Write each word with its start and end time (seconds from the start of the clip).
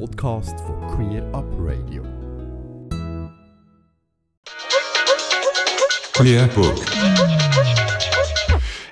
Podcast 0.00 0.58
von 0.60 0.80
Queer 0.88 1.22
Up 1.32 1.46
Radio. 1.58 2.02
Queer 6.14 6.48
Book. 6.48 6.84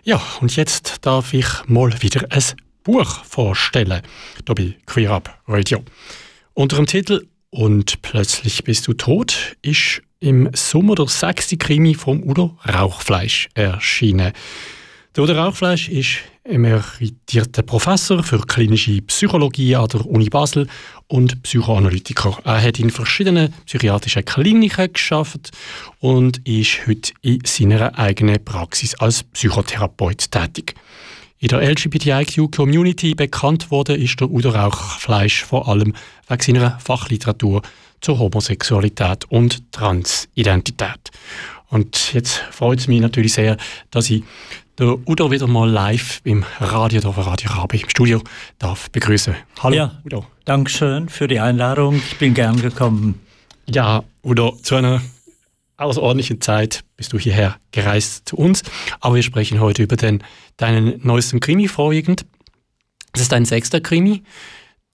Ja, 0.04 0.20
und 0.40 0.54
jetzt 0.54 0.98
darf 1.00 1.34
ich 1.34 1.46
mal 1.66 1.92
wieder 2.02 2.24
ein 2.30 2.42
Buch 2.84 3.24
vorstellen, 3.24 4.02
hier 4.46 4.54
bei 4.54 4.76
Queer 4.86 5.10
Up 5.10 5.40
Radio. 5.48 5.82
Unter 6.54 6.77
dem 6.77 6.86
Titel 6.86 7.27
Und 7.50 8.00
plötzlich 8.03 8.62
bist 8.62 8.87
du 8.87 8.93
tot 8.93 9.57
ist 9.61 10.03
im 10.21 10.50
Sommer 10.55 10.95
der 10.95 11.09
sechste 11.09 11.57
Krimi 11.57 11.95
vom 11.95 12.23
Udo 12.23 12.57
Rauchfleisch 12.64 13.48
erschienen. 13.55 14.32
Der 15.14 15.24
Udo 15.24 15.34
Rauchfleisch 15.34 15.90
ist 15.90 16.20
emeritierter 16.42 17.60
Professor 17.60 18.22
für 18.22 18.38
klinische 18.46 19.02
Psychologie 19.02 19.77
an 19.77 19.86
der 19.88 20.06
Uni 20.06 20.30
Basel 20.30 20.66
und 21.06 21.42
Psychoanalytiker. 21.42 22.38
Er 22.45 22.62
hat 22.62 22.78
in 22.78 22.88
verschiedenen 22.88 23.52
psychiatrischen 23.66 24.24
Kliniken 24.24 24.90
geschafft 24.90 25.51
und 26.01 26.40
ist 26.48 26.87
heute 26.87 27.12
in 27.20 27.42
seiner 27.45 27.98
eigenen 27.98 28.42
Praxis 28.42 28.95
als 28.95 29.23
Psychotherapeut 29.24 30.30
tätig. 30.30 30.77
In 31.40 31.48
der 31.48 31.60
LGBTIQ-Community 31.60 33.15
bekannt 33.15 33.70
wurde 33.70 33.95
ist 33.95 34.18
der 34.18 34.30
Udo 34.30 34.48
Rauchfleisch 34.48 35.45
vor 35.45 35.68
allem 35.68 35.92
wegen 36.29 36.42
seiner 36.42 36.80
Fachliteratur 36.80 37.60
zur 38.02 38.19
Homosexualität 38.19 39.24
und 39.30 39.73
Transidentität. 39.73 41.10
Und 41.69 42.12
jetzt 42.12 42.37
freut 42.51 42.80
es 42.80 42.88
mich 42.88 43.01
natürlich 43.01 43.33
sehr, 43.33 43.56
dass 43.91 44.10
ich 44.10 44.23
der 44.79 44.98
Udo 45.09 45.30
wieder 45.30 45.47
mal 45.47 45.70
live 45.70 46.20
im 46.24 46.45
Radio, 46.59 47.01
da 47.01 47.10
Radio 47.10 47.51
Rabe 47.52 47.79
im 47.79 47.88
Studio 47.88 48.20
darf 48.59 48.91
begrüßen. 48.91 49.34
Hallo 49.60 49.77
ja, 49.77 50.02
Udo. 50.05 50.27
Dankeschön 50.45 51.09
für 51.09 51.29
die 51.29 51.38
Einladung. 51.38 51.96
Ich 51.96 52.19
bin 52.19 52.34
gern 52.34 52.60
gekommen. 52.60 53.20
Ja, 53.66 54.02
Udo, 54.24 54.59
zu 54.63 54.74
einer 54.74 55.01
außerordentlichen 55.76 56.41
Zeit 56.41 56.85
bist 56.96 57.13
du 57.13 57.19
hierher 57.19 57.57
gereist 57.71 58.29
zu 58.29 58.37
uns. 58.37 58.63
Aber 59.01 59.15
wir 59.15 59.23
sprechen 59.23 59.60
heute 59.60 59.82
über 59.82 59.96
den, 59.96 60.24
deinen 60.57 61.01
neuesten 61.07 61.41
Krimi 61.41 61.69
vorwiegend. 61.69 62.26
Das 63.13 63.23
ist 63.23 63.32
dein 63.32 63.45
sechster 63.45 63.80
Krimi. 63.80 64.22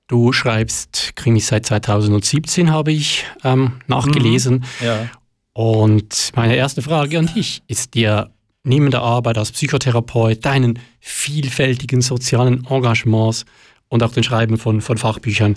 Du 0.09 0.33
schreibst 0.33 1.13
Krimis 1.17 1.49
seit 1.49 1.67
2017, 1.67 2.73
habe 2.73 2.93
ich 2.93 3.25
ähm, 3.45 3.73
nachgelesen. 3.87 4.65
Mhm, 4.81 4.87
ja. 4.87 5.11
Und 5.53 6.33
meine 6.35 6.57
erste 6.57 6.83
Frage 6.83 7.19
an 7.19 7.27
dich 7.27 7.63
ist 7.67 7.95
dir 7.95 8.31
neben 8.65 8.91
der 8.91 9.03
Arbeit 9.03 9.39
als 9.39 9.53
Psychotherapeut, 9.53 10.45
deinen 10.45 10.79
vielfältigen 11.01 12.01
sozialen 12.01 12.67
Engagements 12.67 13.45
und 13.89 14.03
auch 14.03 14.13
den 14.13 14.23
Schreiben 14.23 14.57
von, 14.57 14.81
von 14.81 14.99
Fachbüchern 14.99 15.57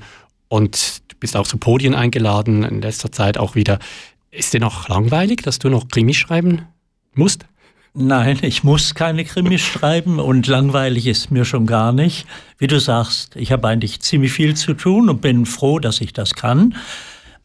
und 0.49 1.01
du 1.07 1.15
bist 1.19 1.37
auch 1.37 1.47
zu 1.47 1.57
Podien 1.57 1.95
eingeladen, 1.95 2.63
in 2.63 2.81
letzter 2.81 3.11
Zeit 3.11 3.37
auch 3.37 3.55
wieder. 3.55 3.79
Ist 4.31 4.53
dir 4.53 4.59
noch 4.59 4.89
langweilig, 4.89 5.43
dass 5.43 5.59
du 5.59 5.69
noch 5.69 5.87
Krimis 5.87 6.17
schreiben 6.17 6.67
musst? 7.13 7.45
Nein, 7.93 8.39
ich 8.41 8.63
muss 8.63 8.95
keine 8.95 9.25
Krimis 9.25 9.59
schreiben 9.59 10.19
und 10.19 10.47
langweilig 10.47 11.07
ist 11.07 11.29
mir 11.29 11.43
schon 11.43 11.65
gar 11.65 11.91
nicht. 11.91 12.25
Wie 12.57 12.67
du 12.67 12.79
sagst, 12.79 13.35
ich 13.35 13.51
habe 13.51 13.67
eigentlich 13.67 13.99
ziemlich 13.99 14.31
viel 14.31 14.55
zu 14.55 14.73
tun 14.73 15.09
und 15.09 15.19
bin 15.19 15.45
froh, 15.45 15.77
dass 15.77 15.99
ich 15.99 16.13
das 16.13 16.33
kann. 16.33 16.75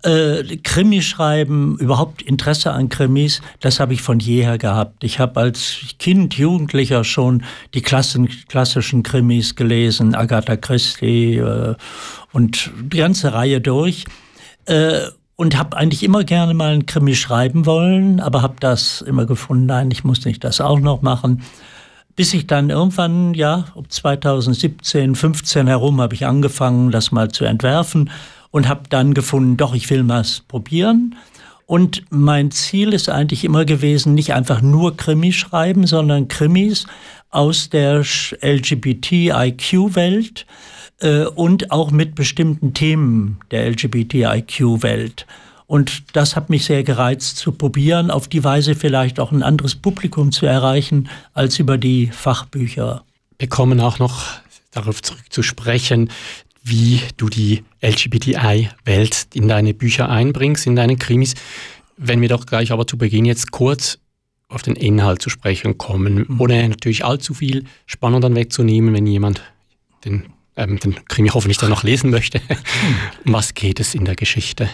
Äh, 0.05 0.59
Krimi 0.59 1.03
schreiben, 1.03 1.77
überhaupt 1.81 2.23
Interesse 2.23 2.71
an 2.71 2.89
Krimis, 2.89 3.43
das 3.59 3.81
habe 3.81 3.93
ich 3.93 4.03
von 4.03 4.21
jeher 4.21 4.57
gehabt. 4.57 5.03
Ich 5.03 5.19
habe 5.19 5.41
als 5.41 5.79
Kind, 5.99 6.35
Jugendlicher 6.35 7.03
schon 7.03 7.43
die 7.75 7.83
Klassen, 7.83 8.29
klassischen 8.47 9.03
Krimis 9.03 9.57
gelesen, 9.57 10.15
Agatha 10.15 10.57
Christie 10.57 11.39
äh, 11.39 11.75
und 12.33 12.71
die 12.85 12.99
ganze 12.99 13.33
Reihe 13.33 13.61
durch. 13.61 14.05
Äh, 14.67 15.07
und 15.37 15.57
habe 15.57 15.77
eigentlich 15.77 16.03
immer 16.03 16.25
gerne 16.25 16.55
mal 16.55 16.73
einen 16.73 16.87
Krimi 16.87 17.15
schreiben 17.15 17.67
wollen, 17.67 18.21
aber 18.21 18.43
habe 18.43 18.57
das 18.59 19.03
immer 19.03 19.27
gefunden, 19.27 19.67
nein, 19.67 19.91
ich 19.91 20.03
muss 20.03 20.25
nicht 20.25 20.43
das 20.43 20.61
auch 20.63 20.81
noch 20.81 21.03
machen. 21.03 21.43
Bis 22.17 22.33
ich 22.33 22.47
dann 22.47 22.71
irgendwann, 22.71 23.35
ja, 23.35 23.67
um 23.75 23.89
2017, 23.89 25.15
15 25.15 25.67
herum, 25.67 26.01
habe 26.01 26.15
ich 26.15 26.25
angefangen, 26.25 26.91
das 26.91 27.13
mal 27.13 27.31
zu 27.31 27.45
entwerfen 27.45 28.11
und 28.51 28.67
habe 28.69 28.85
dann 28.89 29.13
gefunden, 29.13 29.59
doch, 29.59 29.75
ich 29.75 29.91
will 29.91 30.03
mal 30.03 30.25
probieren. 30.49 31.15
Und 31.67 32.05
mein 32.11 32.51
Ziel 32.51 32.95
ist 32.95 33.11
eigentlich 33.11 33.45
immer 33.45 33.67
gewesen, 33.67 34.15
nicht 34.15 34.33
einfach 34.33 34.63
nur 34.63 34.97
Krimis 34.97 35.35
schreiben, 35.35 35.87
sondern 35.87 36.29
Krimis 36.29 36.87
aus 37.31 37.69
der 37.69 38.03
LGBTIQ-Welt, 38.41 38.87
äh, 41.01 41.25
und 41.25 41.71
auch 41.71 41.91
mit 41.91 42.15
bestimmten 42.15 42.75
Themen 42.75 43.39
der 43.51 43.71
LGBTIQ-Welt. 43.71 45.27
Und 45.67 46.17
das 46.17 46.37
hat 46.37 46.49
mich 46.49 46.65
sehr 46.65 46.85
gereizt 46.85 47.39
zu 47.39 47.53
probieren, 47.53 48.11
auf 48.11 48.29
die 48.29 48.45
Weise 48.45 48.75
vielleicht 48.75 49.19
auch 49.19 49.33
ein 49.33 49.43
anderes 49.43 49.75
Publikum 49.75 50.31
zu 50.31 50.47
erreichen 50.47 51.09
als 51.35 51.59
über 51.59 51.77
die 51.77 52.07
Fachbücher. 52.07 53.05
Wir 53.39 53.49
kommen 53.49 53.81
auch 53.81 53.99
noch 53.99 54.25
darauf 54.71 55.03
zurück 55.03 55.25
zu 55.31 55.43
sprechen, 55.43 56.11
wie 56.63 57.01
du 57.17 57.29
die 57.29 57.65
LGBTI-Welt 57.83 59.29
in 59.35 59.49
deine 59.49 59.75
Bücher 59.75 60.09
einbringst, 60.09 60.67
in 60.67 60.77
deine 60.77 60.97
Krimis. 60.97 61.35
Wenn 61.97 62.21
wir 62.21 62.29
doch 62.29 62.47
gleich 62.47 62.73
aber 62.73 62.87
zu 62.87 62.97
Beginn 62.97 63.25
jetzt 63.25 63.51
kurz 63.51 63.99
auf 64.49 64.63
den 64.63 64.77
Inhalt 64.77 65.23
zu 65.23 65.31
sprechen 65.31 65.79
kommen, 65.79 66.27
mhm. 66.29 66.41
ohne 66.41 66.69
natürlich 66.69 67.05
allzu 67.05 67.35
viel 67.35 67.65
Spannung 67.87 68.21
dann 68.21 68.37
wegzunehmen, 68.37 68.95
wenn 68.95 69.07
jemand 69.07 69.43
den 70.05 70.25
ähm, 70.57 70.79
den 70.79 70.97
Krimi 71.07 71.29
hoffentlich 71.29 71.59
dann 71.59 71.71
noch 71.71 71.83
lesen 71.83 72.11
möchte. 72.11 72.41
um 73.25 73.33
was 73.33 73.55
geht 73.55 73.81
es 73.81 73.95
in 73.95 74.05
der 74.05 74.17
Geschichte? 74.17 74.69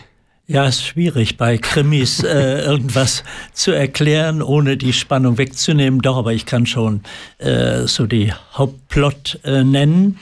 Ja, 0.48 0.66
es 0.66 0.76
ist 0.76 0.86
schwierig, 0.86 1.36
bei 1.36 1.56
Krimis 1.56 2.22
äh, 2.22 2.64
irgendwas 2.64 3.22
zu 3.52 3.70
erklären, 3.70 4.42
ohne 4.42 4.76
die 4.76 4.92
Spannung 4.92 5.38
wegzunehmen. 5.38 6.00
Doch, 6.00 6.16
aber 6.16 6.32
ich 6.32 6.46
kann 6.46 6.66
schon 6.66 7.02
äh, 7.38 7.86
so 7.86 8.06
die 8.06 8.32
Hauptplot 8.54 9.40
äh, 9.44 9.62
nennen. 9.62 10.18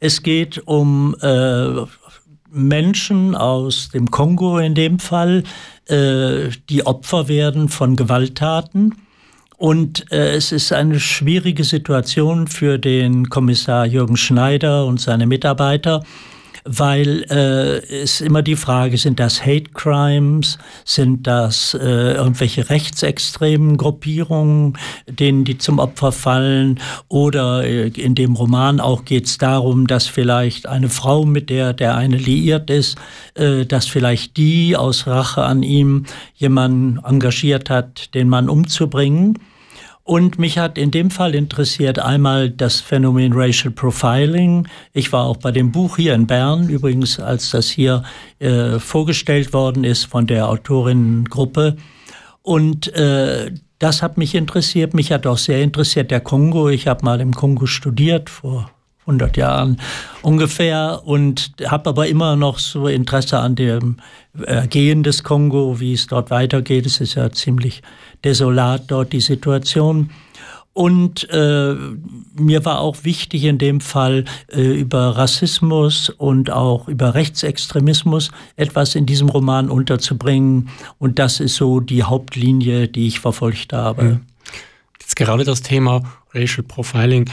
Es 0.00 0.22
geht 0.22 0.66
um 0.66 1.14
äh, 1.22 1.68
Menschen 2.50 3.34
aus 3.34 3.88
dem 3.88 4.10
Kongo 4.10 4.58
in 4.58 4.74
dem 4.74 4.98
Fall, 4.98 5.44
äh, 5.86 6.50
die 6.68 6.84
Opfer 6.84 7.28
werden 7.28 7.68
von 7.68 7.96
Gewalttaten 7.96 8.94
und 9.62 10.10
äh, 10.10 10.34
es 10.34 10.50
ist 10.50 10.72
eine 10.72 10.98
schwierige 10.98 11.62
Situation 11.62 12.48
für 12.48 12.78
den 12.78 13.30
Kommissar 13.30 13.86
Jürgen 13.86 14.16
Schneider 14.16 14.86
und 14.86 15.00
seine 15.00 15.24
Mitarbeiter, 15.24 16.02
weil 16.64 17.22
äh, 17.30 17.78
es 18.02 18.20
immer 18.20 18.42
die 18.42 18.56
Frage, 18.56 18.98
sind 18.98 19.20
das 19.20 19.46
Hate 19.46 19.70
Crimes, 19.72 20.58
sind 20.84 21.28
das 21.28 21.74
äh, 21.74 22.14
irgendwelche 22.14 22.70
rechtsextremen 22.70 23.76
Gruppierungen, 23.76 24.76
denen 25.06 25.44
die 25.44 25.58
zum 25.58 25.78
Opfer 25.78 26.10
fallen 26.10 26.80
oder 27.06 27.62
äh, 27.62 27.86
in 27.86 28.16
dem 28.16 28.34
Roman 28.34 28.80
auch 28.80 29.04
geht 29.04 29.26
es 29.26 29.38
darum, 29.38 29.86
dass 29.86 30.08
vielleicht 30.08 30.66
eine 30.66 30.88
Frau, 30.88 31.24
mit 31.24 31.50
der 31.50 31.72
der 31.72 31.96
eine 31.96 32.16
liiert 32.16 32.68
ist, 32.68 32.98
äh, 33.34 33.64
dass 33.64 33.86
vielleicht 33.86 34.36
die 34.36 34.76
aus 34.76 35.06
Rache 35.06 35.44
an 35.44 35.62
ihm 35.62 36.06
jemanden 36.34 36.98
engagiert 37.04 37.70
hat, 37.70 38.12
den 38.16 38.28
Mann 38.28 38.48
umzubringen. 38.48 39.38
Und 40.04 40.38
mich 40.38 40.58
hat 40.58 40.78
in 40.78 40.90
dem 40.90 41.10
Fall 41.10 41.34
interessiert 41.34 42.00
einmal 42.00 42.50
das 42.50 42.80
Phänomen 42.80 43.32
Racial 43.34 43.72
Profiling. 43.72 44.66
Ich 44.92 45.12
war 45.12 45.24
auch 45.26 45.36
bei 45.36 45.52
dem 45.52 45.70
Buch 45.70 45.96
hier 45.96 46.14
in 46.14 46.26
Bern, 46.26 46.68
übrigens, 46.68 47.20
als 47.20 47.50
das 47.50 47.68
hier 47.68 48.02
äh, 48.40 48.80
vorgestellt 48.80 49.52
worden 49.52 49.84
ist 49.84 50.06
von 50.06 50.26
der 50.26 50.48
Autorinnengruppe. 50.48 51.76
Und 52.42 52.92
äh, 52.94 53.52
das 53.78 54.02
hat 54.02 54.18
mich 54.18 54.34
interessiert. 54.34 54.92
Mich 54.92 55.12
hat 55.12 55.26
auch 55.26 55.38
sehr 55.38 55.62
interessiert 55.62 56.10
der 56.10 56.20
Kongo. 56.20 56.68
Ich 56.68 56.88
habe 56.88 57.04
mal 57.04 57.20
im 57.20 57.32
Kongo 57.32 57.66
studiert 57.66 58.28
vor 58.28 58.70
100 59.02 59.36
Jahren 59.36 59.80
ungefähr 60.22 61.02
und 61.04 61.52
habe 61.66 61.90
aber 61.90 62.06
immer 62.06 62.36
noch 62.36 62.58
so 62.58 62.86
Interesse 62.86 63.38
an 63.38 63.56
dem 63.56 63.96
Ergehen 64.46 65.02
des 65.02 65.24
Kongo, 65.24 65.80
wie 65.80 65.92
es 65.92 66.06
dort 66.06 66.30
weitergeht. 66.30 66.86
Es 66.86 67.00
ist 67.00 67.16
ja 67.16 67.30
ziemlich 67.32 67.82
desolat 68.24 68.84
dort 68.88 69.12
die 69.12 69.20
Situation. 69.20 70.10
Und 70.74 71.28
äh, 71.30 71.74
mir 72.34 72.64
war 72.64 72.80
auch 72.80 73.04
wichtig 73.04 73.44
in 73.44 73.58
dem 73.58 73.80
Fall 73.80 74.24
äh, 74.50 74.62
über 74.62 75.18
Rassismus 75.18 76.08
und 76.08 76.50
auch 76.50 76.88
über 76.88 77.14
Rechtsextremismus 77.14 78.30
etwas 78.56 78.94
in 78.94 79.04
diesem 79.04 79.28
Roman 79.28 79.68
unterzubringen. 79.68 80.70
Und 80.98 81.18
das 81.18 81.40
ist 81.40 81.56
so 81.56 81.80
die 81.80 82.04
Hauptlinie, 82.04 82.88
die 82.88 83.06
ich 83.06 83.20
verfolgt 83.20 83.74
habe. 83.74 84.02
Mhm. 84.02 84.20
Jetzt 84.98 85.16
gerade 85.16 85.44
das 85.44 85.60
Thema 85.60 86.02
Racial 86.32 86.62
Profiling, 86.66 87.28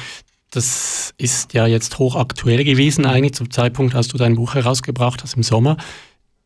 das 0.52 1.14
ist 1.18 1.54
ja 1.54 1.68
jetzt 1.68 2.00
hochaktuell 2.00 2.64
gewesen 2.64 3.06
eigentlich 3.06 3.34
zum 3.34 3.52
Zeitpunkt, 3.52 3.96
als 3.96 4.08
du 4.08 4.18
dein 4.18 4.36
Buch 4.36 4.56
herausgebracht 4.56 5.22
hast 5.24 5.36
im 5.36 5.44
Sommer. 5.44 5.78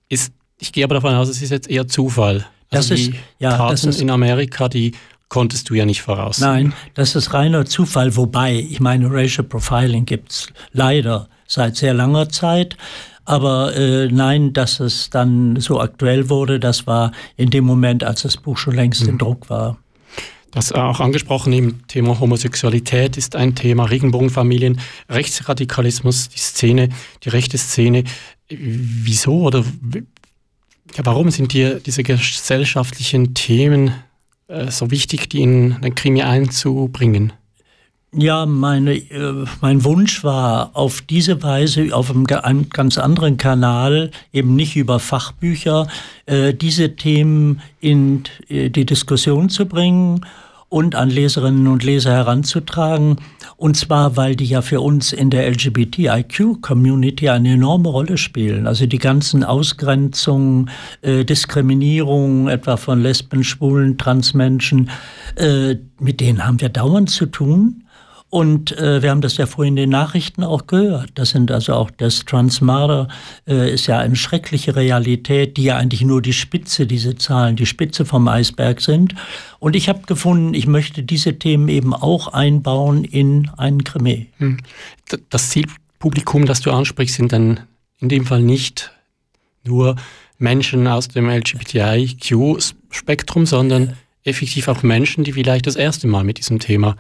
Ist, 0.10 0.34
ich 0.60 0.74
gehe 0.74 0.84
aber 0.84 0.96
davon 0.96 1.14
aus, 1.14 1.30
es 1.30 1.42
ist 1.42 1.52
jetzt 1.52 1.70
eher 1.70 1.88
Zufall. 1.88 2.46
Das 2.70 2.92
also 2.92 2.96
ist, 2.96 3.14
ja, 3.40 3.56
Taten 3.56 3.90
ist, 3.90 4.02
in 4.02 4.10
Amerika, 4.10 4.68
die 4.68 4.94
konntest 5.30 5.70
du 5.70 5.74
ja 5.74 5.86
nicht 5.86 6.02
voraus. 6.02 6.40
Nein, 6.40 6.74
das 6.94 7.16
ist 7.16 7.34
reiner 7.34 7.66
Zufall, 7.66 8.16
wobei, 8.16 8.56
ich 8.56 8.80
meine, 8.80 9.10
Racial 9.10 9.46
Profiling 9.46 10.06
gibt 10.06 10.32
es 10.32 10.48
leider 10.72 11.30
seit 11.48 11.78
sehr 11.78 11.94
langer 11.94 12.30
Zeit. 12.30 12.78
Aber 13.26 13.74
äh, 13.76 14.10
nein, 14.12 14.52
dass 14.52 14.80
es 14.82 15.10
dann 15.10 15.56
so 15.56 15.80
aktuell 15.80 16.30
wurde, 16.30 16.60
das 16.60 16.88
war 16.88 17.14
in 17.38 17.50
dem 17.50 17.64
Moment, 17.64 18.04
als 18.04 18.24
das 18.24 18.36
Buch 18.36 18.58
schon 18.58 18.76
längst 18.76 19.04
mhm. 19.04 19.10
in 19.10 19.18
Druck 19.18 19.50
war. 19.50 19.78
Das 20.54 20.72
auch 20.72 21.00
angesprochen 21.00 21.52
im 21.52 21.88
Thema 21.88 22.20
Homosexualität 22.20 23.18
ist 23.18 23.36
ein 23.36 23.56
Thema, 23.56 23.86
Regenbogenfamilien, 23.86 24.80
Rechtsradikalismus, 25.10 26.30
die 26.30 26.40
Szene, 26.40 26.90
die 27.24 27.30
rechte 27.30 27.58
Szene. 27.58 28.04
Wieso 28.50 29.42
oder 29.42 29.66
ja, 30.96 31.06
warum 31.06 31.32
sind 31.32 31.54
dir 31.54 31.80
diese 31.80 32.04
gesellschaftlichen 32.04 33.34
Themen 33.34 33.96
äh, 34.48 34.70
so 34.70 34.92
wichtig, 34.92 35.28
die 35.30 35.42
in 35.42 35.82
den 35.82 35.96
Krimi 35.96 36.22
einzubringen? 36.22 37.34
Ja, 38.16 38.46
meine, 38.46 38.94
äh, 38.94 39.46
mein 39.62 39.84
Wunsch 39.84 40.24
war, 40.24 40.72
auf 40.74 41.02
diese 41.02 41.42
Weise, 41.42 41.96
auf 41.96 42.12
einem, 42.12 42.28
einem, 42.28 42.70
ganz 42.70 43.00
anderen 43.00 43.38
Kanal, 43.38 44.12
eben 44.32 44.56
nicht 44.56 44.76
über 44.76 45.00
Fachbücher, 45.00 45.88
äh, 46.28 46.54
diese 46.54 46.96
Themen 46.96 47.62
in 47.80 48.24
äh, 48.50 48.70
die 48.70 48.86
Diskussion 48.86 49.50
zu 49.50 49.66
bringen 49.66 50.22
und 50.70 50.94
an 50.94 51.10
Leserinnen 51.10 51.66
und 51.68 51.84
Leser 51.84 52.12
heranzutragen. 52.14 53.18
Und 53.58 53.78
zwar, 53.78 54.16
weil 54.16 54.36
die 54.36 54.46
ja 54.46 54.62
für 54.62 54.82
uns 54.82 55.12
in 55.12 55.32
der 55.32 55.48
LGBTIQ-Community 55.50 57.30
eine 57.30 57.54
enorme 57.54 57.90
Rolle 57.90 58.18
spielen. 58.18 58.68
Also 58.68 58.86
die 58.86 59.00
ganzen 59.00 59.44
Ausgrenzungen, 59.44 60.70
äh, 61.02 61.26
Diskriminierung 61.26 62.48
etwa 62.48 62.78
von 62.78 63.02
Lesben, 63.02 63.44
Schwulen, 63.44 63.98
Transmenschen, 63.98 64.92
äh, 65.36 65.76
mit 66.00 66.20
denen 66.20 66.46
haben 66.46 66.62
wir 66.62 66.70
dauernd 66.70 67.10
zu 67.10 67.26
tun. 67.26 67.83
Und 68.34 68.76
äh, 68.80 69.04
wir 69.04 69.12
haben 69.12 69.22
das 69.22 69.38
ja 69.38 69.46
vorhin 69.46 69.74
in 69.74 69.84
den 69.84 69.92
Nachrichten 69.92 70.44
auch 70.44 70.66
gehört. 70.66 71.12
Das 71.14 71.30
sind 71.30 71.52
also 71.52 71.76
auch 71.76 71.92
das 71.92 72.26
Transmurder 72.26 73.08
äh, 73.48 73.72
ist 73.72 73.86
ja 73.86 74.00
eine 74.00 74.16
schreckliche 74.16 74.76
Realität, 74.76 75.56
die 75.56 75.66
ja 75.66 75.78
eigentlich 75.78 76.02
nur 76.02 76.20
die 76.20 76.34
Spitze, 76.34 76.88
diese 76.88 77.16
Zahlen, 77.16 77.56
die 77.56 77.68
Spitze 77.68 78.06
vom 78.06 78.28
Eisberg 78.28 78.82
sind. 78.82 79.14
Und 79.60 79.76
ich 79.76 79.88
habe 79.88 80.08
gefunden, 80.08 80.56
ich 80.56 80.66
möchte 80.66 81.04
diese 81.04 81.38
Themen 81.38 81.70
eben 81.70 81.94
auch 81.94 82.30
einbauen 82.30 83.04
in 83.04 83.52
einen 83.56 83.84
Krimi. 83.84 84.30
Hm. 84.40 84.58
Das 85.30 85.52
Zielpublikum, 85.52 86.48
das 86.48 86.62
du 86.62 86.72
ansprichst, 86.72 87.18
sind 87.18 87.34
dann 87.34 87.60
in 88.00 88.10
dem 88.10 88.26
Fall 88.26 88.42
nicht 88.42 88.92
nur 89.64 89.96
Menschen 90.40 90.88
aus 90.88 91.08
dem 91.08 91.30
LGBTIQ-Spektrum, 91.30 93.46
sondern 93.46 93.94
effektiv 94.24 94.70
auch 94.70 94.82
Menschen, 94.82 95.24
die 95.24 95.34
vielleicht 95.34 95.68
das 95.68 95.76
erste 95.76 96.08
Mal 96.08 96.24
mit 96.24 96.40
diesem 96.40 96.58
Thema 96.58 96.94
äh, 96.94 96.96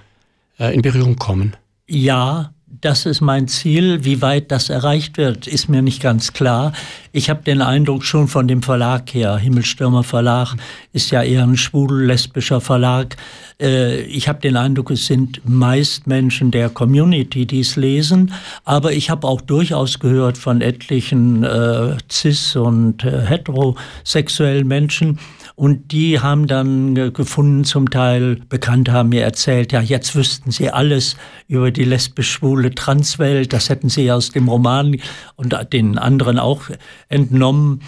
in 0.57 0.81
Berührung 0.81 1.15
kommen? 1.15 1.55
Ja, 1.87 2.53
das 2.81 3.05
ist 3.05 3.21
mein 3.21 3.47
Ziel. 3.47 4.03
Wie 4.03 4.21
weit 4.21 4.51
das 4.51 4.69
erreicht 4.69 5.17
wird, 5.17 5.47
ist 5.47 5.69
mir 5.69 5.81
nicht 5.81 6.01
ganz 6.01 6.33
klar. 6.33 6.73
Ich 7.11 7.29
habe 7.29 7.43
den 7.43 7.61
Eindruck 7.61 8.03
schon 8.03 8.27
von 8.27 8.47
dem 8.47 8.63
Verlag 8.63 9.13
her, 9.13 9.37
Himmelstürmer 9.37 10.03
Verlag 10.03 10.55
ist 10.91 11.11
ja 11.11 11.21
eher 11.21 11.43
ein 11.43 11.55
schwul-lesbischer 11.55 12.61
Verlag. 12.61 13.15
Äh, 13.61 14.01
ich 14.01 14.27
habe 14.27 14.39
den 14.39 14.57
Eindruck, 14.57 14.91
es 14.91 15.05
sind 15.05 15.41
meist 15.47 16.07
Menschen 16.07 16.51
der 16.51 16.69
Community, 16.69 17.45
die 17.45 17.61
es 17.61 17.75
lesen. 17.75 18.33
Aber 18.65 18.91
ich 18.91 19.09
habe 19.09 19.27
auch 19.27 19.41
durchaus 19.41 19.99
gehört 19.99 20.37
von 20.37 20.61
etlichen 20.61 21.43
äh, 21.43 21.97
cis- 22.09 22.57
und 22.57 23.03
äh, 23.03 23.25
heterosexuellen 23.25 24.67
Menschen, 24.67 25.19
und 25.55 25.91
die 25.91 26.19
haben 26.19 26.47
dann 26.47 27.13
gefunden, 27.13 27.63
zum 27.63 27.89
Teil 27.89 28.37
Bekannte 28.49 28.91
haben 28.91 29.09
mir 29.09 29.23
erzählt, 29.23 29.71
ja, 29.71 29.81
jetzt 29.81 30.15
wüssten 30.15 30.51
sie 30.51 30.71
alles 30.71 31.15
über 31.47 31.69
die 31.69 31.83
lesbisch-schwule 31.83 32.73
Transwelt. 32.73 33.53
Das 33.53 33.69
hätten 33.69 33.89
sie 33.89 34.11
aus 34.11 34.31
dem 34.31 34.47
Roman 34.47 34.97
und 35.35 35.55
den 35.71 35.97
anderen 35.99 36.39
auch 36.39 36.63
entnommen. 37.07 37.81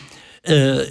Äh, 0.44 0.84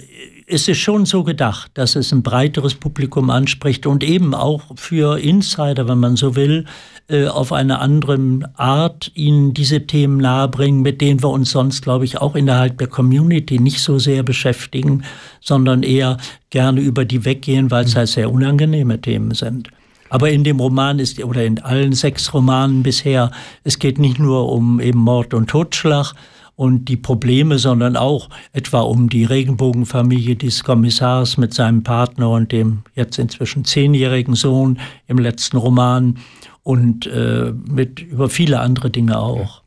es 0.47 0.67
ist 0.67 0.77
schon 0.77 1.05
so 1.05 1.23
gedacht, 1.23 1.71
dass 1.73 1.95
es 1.95 2.11
ein 2.11 2.21
breiteres 2.21 2.75
Publikum 2.75 3.29
anspricht 3.29 3.87
und 3.87 4.03
eben 4.03 4.35
auch 4.35 4.61
für 4.75 5.17
Insider, 5.19 5.87
wenn 5.87 5.99
man 5.99 6.15
so 6.15 6.35
will, 6.35 6.65
äh, 7.07 7.27
auf 7.27 7.51
eine 7.51 7.79
andere 7.79 8.39
Art 8.55 9.11
ihnen 9.15 9.53
diese 9.53 9.87
Themen 9.87 10.17
nahebringen, 10.17 10.81
mit 10.81 11.01
denen 11.01 11.23
wir 11.23 11.29
uns 11.29 11.51
sonst, 11.51 11.81
glaube 11.81 12.05
ich, 12.05 12.19
auch 12.19 12.35
innerhalb 12.35 12.77
der 12.77 12.87
Community 12.87 13.59
nicht 13.59 13.79
so 13.79 13.97
sehr 13.97 14.23
beschäftigen, 14.23 15.03
sondern 15.41 15.83
eher 15.83 16.17
gerne 16.51 16.81
über 16.81 17.05
die 17.05 17.25
weggehen, 17.25 17.71
weil 17.71 17.85
es 17.85 17.95
halt 17.95 18.09
sehr 18.09 18.31
unangenehme 18.31 19.01
Themen 19.01 19.33
sind. 19.33 19.69
Aber 20.09 20.29
in 20.29 20.43
dem 20.43 20.59
Roman 20.59 20.99
ist, 20.99 21.23
oder 21.23 21.43
in 21.43 21.59
allen 21.59 21.93
sechs 21.93 22.33
Romanen 22.33 22.83
bisher, 22.83 23.31
es 23.63 23.79
geht 23.79 23.97
nicht 23.97 24.19
nur 24.19 24.51
um 24.51 24.79
eben 24.79 24.99
Mord 24.99 25.33
und 25.33 25.49
Totschlag, 25.49 26.13
und 26.55 26.85
die 26.85 26.97
Probleme, 26.97 27.59
sondern 27.59 27.97
auch 27.97 28.29
etwa 28.53 28.81
um 28.81 29.09
die 29.09 29.25
Regenbogenfamilie 29.25 30.35
des 30.35 30.63
Kommissars 30.63 31.37
mit 31.37 31.53
seinem 31.53 31.83
Partner 31.83 32.29
und 32.29 32.51
dem 32.51 32.83
jetzt 32.95 33.19
inzwischen 33.19 33.65
zehnjährigen 33.65 34.35
Sohn 34.35 34.79
im 35.07 35.17
letzten 35.17 35.57
Roman 35.57 36.17
und 36.63 37.07
äh, 37.07 37.53
mit 37.69 37.99
über 37.99 38.29
viele 38.29 38.59
andere 38.59 38.89
Dinge 38.89 39.19
auch. 39.19 39.61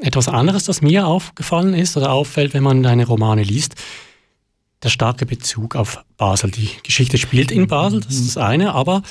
Etwas 0.00 0.28
anderes, 0.28 0.64
das 0.64 0.82
mir 0.82 1.06
aufgefallen 1.06 1.74
ist 1.74 1.96
oder 1.96 2.12
auffällt, 2.12 2.54
wenn 2.54 2.64
man 2.64 2.82
deine 2.82 3.06
Romane 3.06 3.42
liest, 3.42 3.76
der 4.82 4.90
starke 4.90 5.24
Bezug 5.24 5.76
auf 5.76 6.04
Basel. 6.16 6.50
Die 6.50 6.70
Geschichte 6.82 7.16
spielt 7.16 7.50
in 7.50 7.68
Basel, 7.68 8.00
das 8.00 8.14
ist 8.14 8.36
das 8.36 8.36
eine, 8.36 8.74
aber 8.74 9.02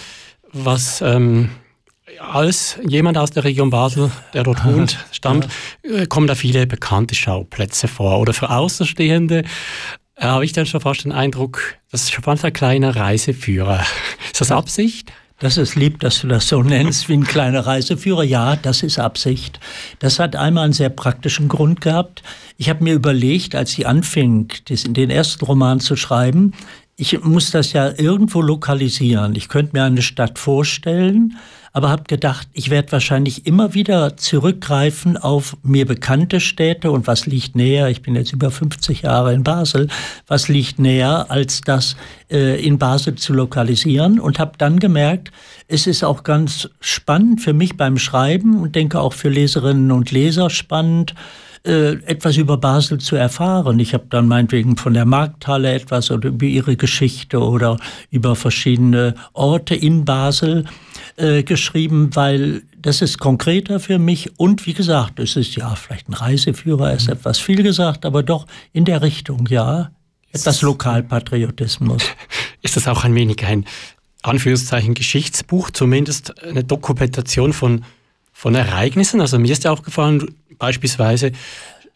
was 0.52 1.02
ähm, 1.02 1.50
als 2.20 2.78
jemand 2.88 3.18
aus 3.18 3.32
der 3.32 3.44
Region 3.44 3.70
Basel, 3.70 4.12
der 4.34 4.44
dort 4.44 4.64
wohnt, 4.66 4.98
stammt, 5.12 5.48
ja. 5.84 6.02
Äh, 6.02 6.08
kommen 6.08 6.28
da 6.28 6.36
viele 6.36 6.68
bekannte 6.68 7.16
Schauplätze 7.16 7.88
vor. 7.88 8.20
Oder 8.20 8.34
für 8.34 8.50
Außenstehende 8.50 9.44
äh, 10.16 10.24
habe 10.24 10.46
ich 10.46 10.54
dann 10.54 10.66
schon 10.66 10.82
fast 10.82 11.04
den 11.04 11.12
Eindruck, 11.12 11.76
das 11.92 12.04
ist 12.04 12.14
schon 12.14 12.24
fast 12.24 12.46
ein 12.46 12.54
kleiner 12.54 12.96
Reiseführer. 12.96 13.84
Ist 14.32 14.42
das 14.42 14.52
Absicht? 14.52 15.12
Das 15.40 15.58
ist 15.58 15.76
lieb, 15.76 16.00
dass 16.00 16.22
du 16.22 16.28
das 16.28 16.48
so 16.48 16.64
nennst 16.64 17.10
wie 17.10 17.14
ein 17.14 17.26
kleiner 17.26 17.66
Reiseführer. 17.66 18.24
Ja, 18.24 18.56
das 18.56 18.82
ist 18.82 18.98
Absicht. 18.98 19.60
Das 20.00 20.18
hat 20.18 20.36
einmal 20.36 20.64
einen 20.64 20.74
sehr 20.74 20.90
praktischen 20.90 21.50
Grund 21.50 21.82
gehabt. 21.82 22.24
Ich 22.58 22.70
habe 22.70 22.84
mir 22.84 22.94
überlegt, 22.94 23.54
als 23.54 23.78
ich 23.78 23.86
anfing, 23.86 24.48
den 24.70 25.10
ersten 25.10 25.44
Roman 25.44 25.82
zu 25.82 25.96
schreiben, 25.98 26.54
ich 26.96 27.22
muss 27.24 27.52
das 27.52 27.74
ja 27.74 27.92
irgendwo 27.98 28.42
lokalisieren. 28.42 29.36
Ich 29.36 29.50
könnte 29.50 29.74
mir 29.74 29.84
eine 29.84 30.02
Stadt 30.02 30.40
vorstellen, 30.40 31.38
aber 31.76 31.90
habe 31.90 32.04
gedacht, 32.04 32.48
ich 32.54 32.70
werde 32.70 32.92
wahrscheinlich 32.92 33.48
immer 33.48 33.74
wieder 33.74 34.16
zurückgreifen 34.16 35.18
auf 35.18 35.58
mir 35.64 35.88
bekannte 35.88 36.40
Städte. 36.40 36.92
Und 36.92 37.08
was 37.08 37.26
liegt 37.26 37.56
näher, 37.56 37.90
ich 37.90 38.04
bin 38.04 38.16
jetzt 38.16 38.32
über 38.32 38.52
50 38.52 39.02
Jahre 39.02 39.34
in 39.34 39.44
Basel, 39.44 39.88
was 40.28 40.48
liegt 40.48 40.78
näher, 40.78 41.26
als 41.30 41.62
das 41.62 41.96
äh, 42.30 42.64
in 42.64 42.78
Basel 42.78 43.16
zu 43.16 43.34
lokalisieren? 43.34 44.20
Und 44.20 44.38
habe 44.38 44.54
dann 44.60 44.80
gemerkt, 44.80 45.32
es 45.68 45.88
ist 45.88 46.04
auch 46.04 46.24
ganz 46.24 46.70
spannend 46.80 47.42
für 47.42 47.54
mich 47.54 47.76
beim 47.76 47.98
Schreiben 47.98 48.62
und 48.62 48.76
denke 48.76 49.00
auch 49.00 49.14
für 49.14 49.30
Leserinnen 49.30 49.92
und 49.92 50.12
Leser 50.12 50.52
spannend, 50.52 51.16
äh, 51.66 51.94
etwas 52.06 52.38
über 52.38 52.58
Basel 52.58 53.00
zu 53.00 53.16
erfahren. 53.16 53.80
Ich 53.80 53.94
habe 53.94 54.06
dann 54.10 54.28
meinetwegen 54.28 54.76
von 54.76 54.94
der 54.94 55.06
Markthalle 55.06 55.74
etwas 55.74 56.12
oder 56.12 56.30
über 56.30 56.46
ihre 56.46 56.76
Geschichte 56.76 57.40
oder 57.40 57.78
über 58.12 58.36
verschiedene 58.36 59.16
Orte 59.34 59.74
in 59.74 60.04
Basel 60.04 60.66
äh, 61.16 61.44
geschrieben, 61.44 62.10
weil 62.16 62.64
das 62.82 63.02
ist 63.02 63.18
konkreter 63.18 63.80
für 63.80 63.98
mich 63.98 64.38
und 64.38 64.66
wie 64.66 64.74
gesagt, 64.74 65.20
es 65.20 65.38
ist 65.38 65.56
ja 65.56 65.74
vielleicht 65.76 66.10
ein 66.10 66.14
Reiseführer, 66.14 66.94
ist 66.94 67.08
mhm. 67.08 67.14
etwas 67.14 67.40
viel 67.40 67.64
gesagt, 67.64 68.06
aber 68.06 68.24
doch 68.24 68.46
in 68.74 68.84
der 68.84 69.02
Richtung, 69.02 69.48
ja, 69.50 69.92
etwas 70.34 70.62
Lokalpatriotismus. 70.62 72.04
Ist 72.62 72.76
das 72.76 72.88
auch 72.88 73.04
ein 73.04 73.14
wenig 73.14 73.46
ein 73.46 73.66
Anführungszeichen 74.24 74.96
Geschichtsbuch, 74.96 75.70
zumindest 75.70 76.42
eine 76.44 76.64
Dokumentation 76.64 77.54
von, 77.54 77.86
von 78.44 78.56
Ereignissen? 78.56 79.22
Also 79.22 79.40
mir 79.40 79.54
ist 79.54 79.64
ja 79.64 79.72
aufgefallen, 79.72 80.36
beispielsweise 80.58 81.32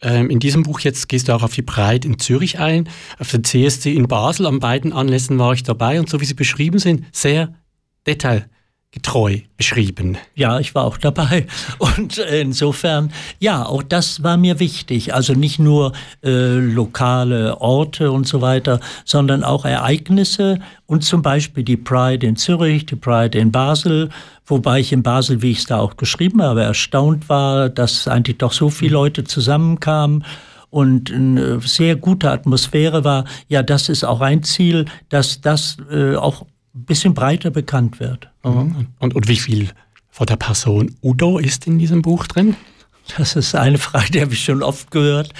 ähm, 0.00 0.30
in 0.30 0.38
diesem 0.38 0.62
Buch 0.62 0.80
jetzt 0.80 1.06
gehst 1.10 1.28
du 1.28 1.34
auch 1.34 1.42
auf 1.42 1.52
die 1.52 1.60
Breit 1.60 2.06
in 2.06 2.18
Zürich 2.18 2.58
ein, 2.58 2.88
auf 3.18 3.30
den 3.30 3.44
CSC 3.44 3.92
in 3.92 4.08
Basel. 4.08 4.46
An 4.46 4.58
beiden 4.58 4.94
Anlässen 4.94 5.38
war 5.38 5.52
ich 5.52 5.62
dabei 5.62 6.00
und 6.00 6.08
so 6.08 6.22
wie 6.22 6.24
sie 6.24 6.32
beschrieben 6.32 6.78
sind, 6.78 7.04
sehr 7.12 7.52
detailliert 8.06 8.48
getreu 8.90 9.40
beschrieben. 9.58 10.16
Ja, 10.34 10.58
ich 10.60 10.74
war 10.74 10.84
auch 10.84 10.96
dabei. 10.96 11.46
Und 11.78 12.16
insofern, 12.18 13.12
ja, 13.38 13.66
auch 13.66 13.82
das 13.82 14.22
war 14.22 14.36
mir 14.38 14.60
wichtig. 14.60 15.14
Also 15.14 15.34
nicht 15.34 15.58
nur 15.58 15.92
äh, 16.24 16.56
lokale 16.56 17.60
Orte 17.60 18.10
und 18.10 18.26
so 18.26 18.40
weiter, 18.40 18.80
sondern 19.04 19.44
auch 19.44 19.66
Ereignisse 19.66 20.60
und 20.86 21.04
zum 21.04 21.20
Beispiel 21.20 21.64
die 21.64 21.76
Pride 21.76 22.26
in 22.26 22.36
Zürich, 22.36 22.86
die 22.86 22.96
Pride 22.96 23.38
in 23.38 23.52
Basel, 23.52 24.08
wobei 24.46 24.80
ich 24.80 24.92
in 24.92 25.02
Basel, 25.02 25.42
wie 25.42 25.50
ich 25.50 25.58
es 25.58 25.66
da 25.66 25.78
auch 25.78 25.98
geschrieben 25.98 26.42
habe, 26.42 26.62
erstaunt 26.62 27.28
war, 27.28 27.68
dass 27.68 28.08
eigentlich 28.08 28.38
doch 28.38 28.52
so 28.52 28.70
viele 28.70 28.94
Leute 28.94 29.24
zusammenkamen 29.24 30.24
und 30.70 31.12
eine 31.12 31.60
sehr 31.60 31.96
gute 31.96 32.30
Atmosphäre 32.30 33.04
war. 33.04 33.24
Ja, 33.48 33.62
das 33.62 33.88
ist 33.88 34.04
auch 34.04 34.22
ein 34.22 34.42
Ziel, 34.42 34.86
dass 35.08 35.40
das 35.40 35.76
äh, 35.90 36.16
auch 36.16 36.46
ein 36.78 36.84
bisschen 36.84 37.14
breiter 37.14 37.50
bekannt 37.50 38.00
wird. 38.00 38.28
Mhm. 38.44 38.86
Und, 38.98 39.14
und 39.14 39.28
wie 39.28 39.36
viel 39.36 39.68
von 40.10 40.26
der 40.26 40.36
Person 40.36 40.94
Udo 41.02 41.38
ist 41.38 41.66
in 41.66 41.78
diesem 41.78 42.02
Buch 42.02 42.26
drin? 42.26 42.56
Das 43.16 43.36
ist 43.36 43.54
eine 43.54 43.78
Frage, 43.78 44.10
die 44.12 44.20
habe 44.20 44.32
ich 44.32 44.44
schon 44.44 44.62
oft 44.62 44.90
gehört. 44.90 45.32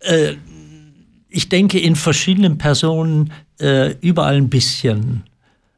Äh, 0.00 0.34
ich 1.28 1.48
denke 1.48 1.78
in 1.78 1.96
verschiedenen 1.96 2.58
Personen 2.58 3.32
äh, 3.60 3.94
überall 4.00 4.36
ein 4.36 4.50
bisschen. 4.50 5.24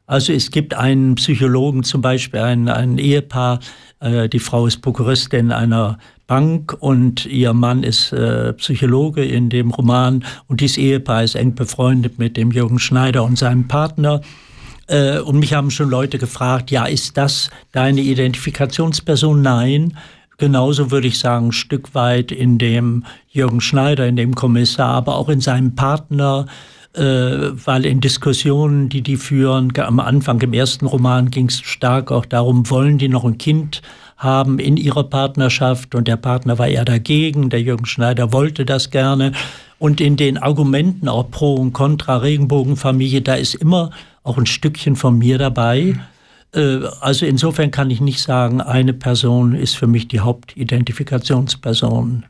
Also 0.05 0.31
es 0.31 0.51
gibt 0.51 0.73
einen 0.73 1.15
Psychologen, 1.15 1.83
zum 1.83 2.01
Beispiel 2.01 2.39
ein, 2.39 2.69
ein 2.69 2.97
Ehepaar, 2.97 3.59
äh, 3.99 4.29
die 4.29 4.39
Frau 4.39 4.67
ist 4.67 4.81
Prokuristin 4.81 5.51
einer 5.51 5.97
Bank 6.27 6.75
und 6.79 7.25
ihr 7.25 7.53
Mann 7.53 7.83
ist 7.83 8.11
äh, 8.13 8.53
Psychologe 8.53 9.23
in 9.23 9.49
dem 9.49 9.71
Roman 9.71 10.23
und 10.47 10.61
dieses 10.61 10.77
Ehepaar 10.77 11.23
ist 11.23 11.35
eng 11.35 11.55
befreundet 11.55 12.19
mit 12.19 12.37
dem 12.37 12.51
Jürgen 12.51 12.79
Schneider 12.79 13.23
und 13.23 13.37
seinem 13.37 13.67
Partner. 13.67 14.21
Äh, 14.87 15.19
und 15.19 15.39
mich 15.39 15.53
haben 15.53 15.71
schon 15.71 15.89
Leute 15.89 16.17
gefragt, 16.17 16.71
ja, 16.71 16.85
ist 16.85 17.17
das 17.17 17.49
deine 17.71 18.01
Identifikationsperson? 18.01 19.41
Nein. 19.41 19.97
Genauso 20.37 20.91
würde 20.91 21.07
ich 21.07 21.17
sagen, 21.17 21.47
ein 21.47 21.51
Stück 21.51 21.95
weit 21.95 22.31
in 22.31 22.59
dem 22.59 23.05
Jürgen 23.27 23.59
Schneider, 23.59 24.07
in 24.07 24.15
dem 24.15 24.35
Kommissar, 24.35 24.93
aber 24.93 25.15
auch 25.15 25.29
in 25.29 25.41
seinem 25.41 25.73
Partner, 25.73 26.45
äh, 26.93 27.01
weil 27.01 27.85
in 27.85 28.01
Diskussionen, 28.01 28.89
die 28.89 29.01
die 29.01 29.17
führen, 29.17 29.73
am 29.77 29.99
Anfang 29.99 30.39
im 30.41 30.53
ersten 30.53 30.85
Roman 30.85 31.31
ging 31.31 31.47
es 31.47 31.59
stark 31.61 32.11
auch 32.11 32.25
darum, 32.25 32.69
wollen 32.69 32.99
die 32.99 33.09
noch 33.09 33.25
ein 33.25 33.39
Kind 33.39 33.81
haben 34.17 34.59
in 34.59 34.77
ihrer 34.77 35.03
Partnerschaft 35.03 35.93
und 35.93 36.07
der 36.07 36.17
Partner 36.17 36.57
war 36.57 36.67
eher 36.67 36.85
dagegen, 36.85 37.49
der 37.49 37.61
Jürgen 37.61 37.85
Schneider 37.85 38.33
wollte 38.33 38.65
das 38.65 38.89
gerne. 38.89 39.31
Und 39.79 40.01
in 40.01 40.17
den 40.17 40.39
Argumenten 40.39 41.07
auch 41.07 41.29
pro 41.29 41.53
und 41.55 41.73
contra 41.73 42.17
Regenbogenfamilie, 42.17 43.21
da 43.21 43.35
ist 43.35 43.53
immer 43.53 43.91
auch 44.27 44.37
ein 44.37 44.45
Stückchen 44.45 44.95
von 44.95 45.17
mir 45.17 45.37
dabei. 45.37 45.97
Mhm. 46.53 46.87
Also 47.01 47.25
insofern 47.25 47.71
kann 47.71 47.89
ich 47.89 47.99
nicht 48.01 48.21
sagen, 48.21 48.61
eine 48.61 48.93
Person 48.93 49.55
ist 49.55 49.75
für 49.75 49.87
mich 49.87 50.07
die 50.07 50.21
Hauptidentifikationsperson. 50.21 52.25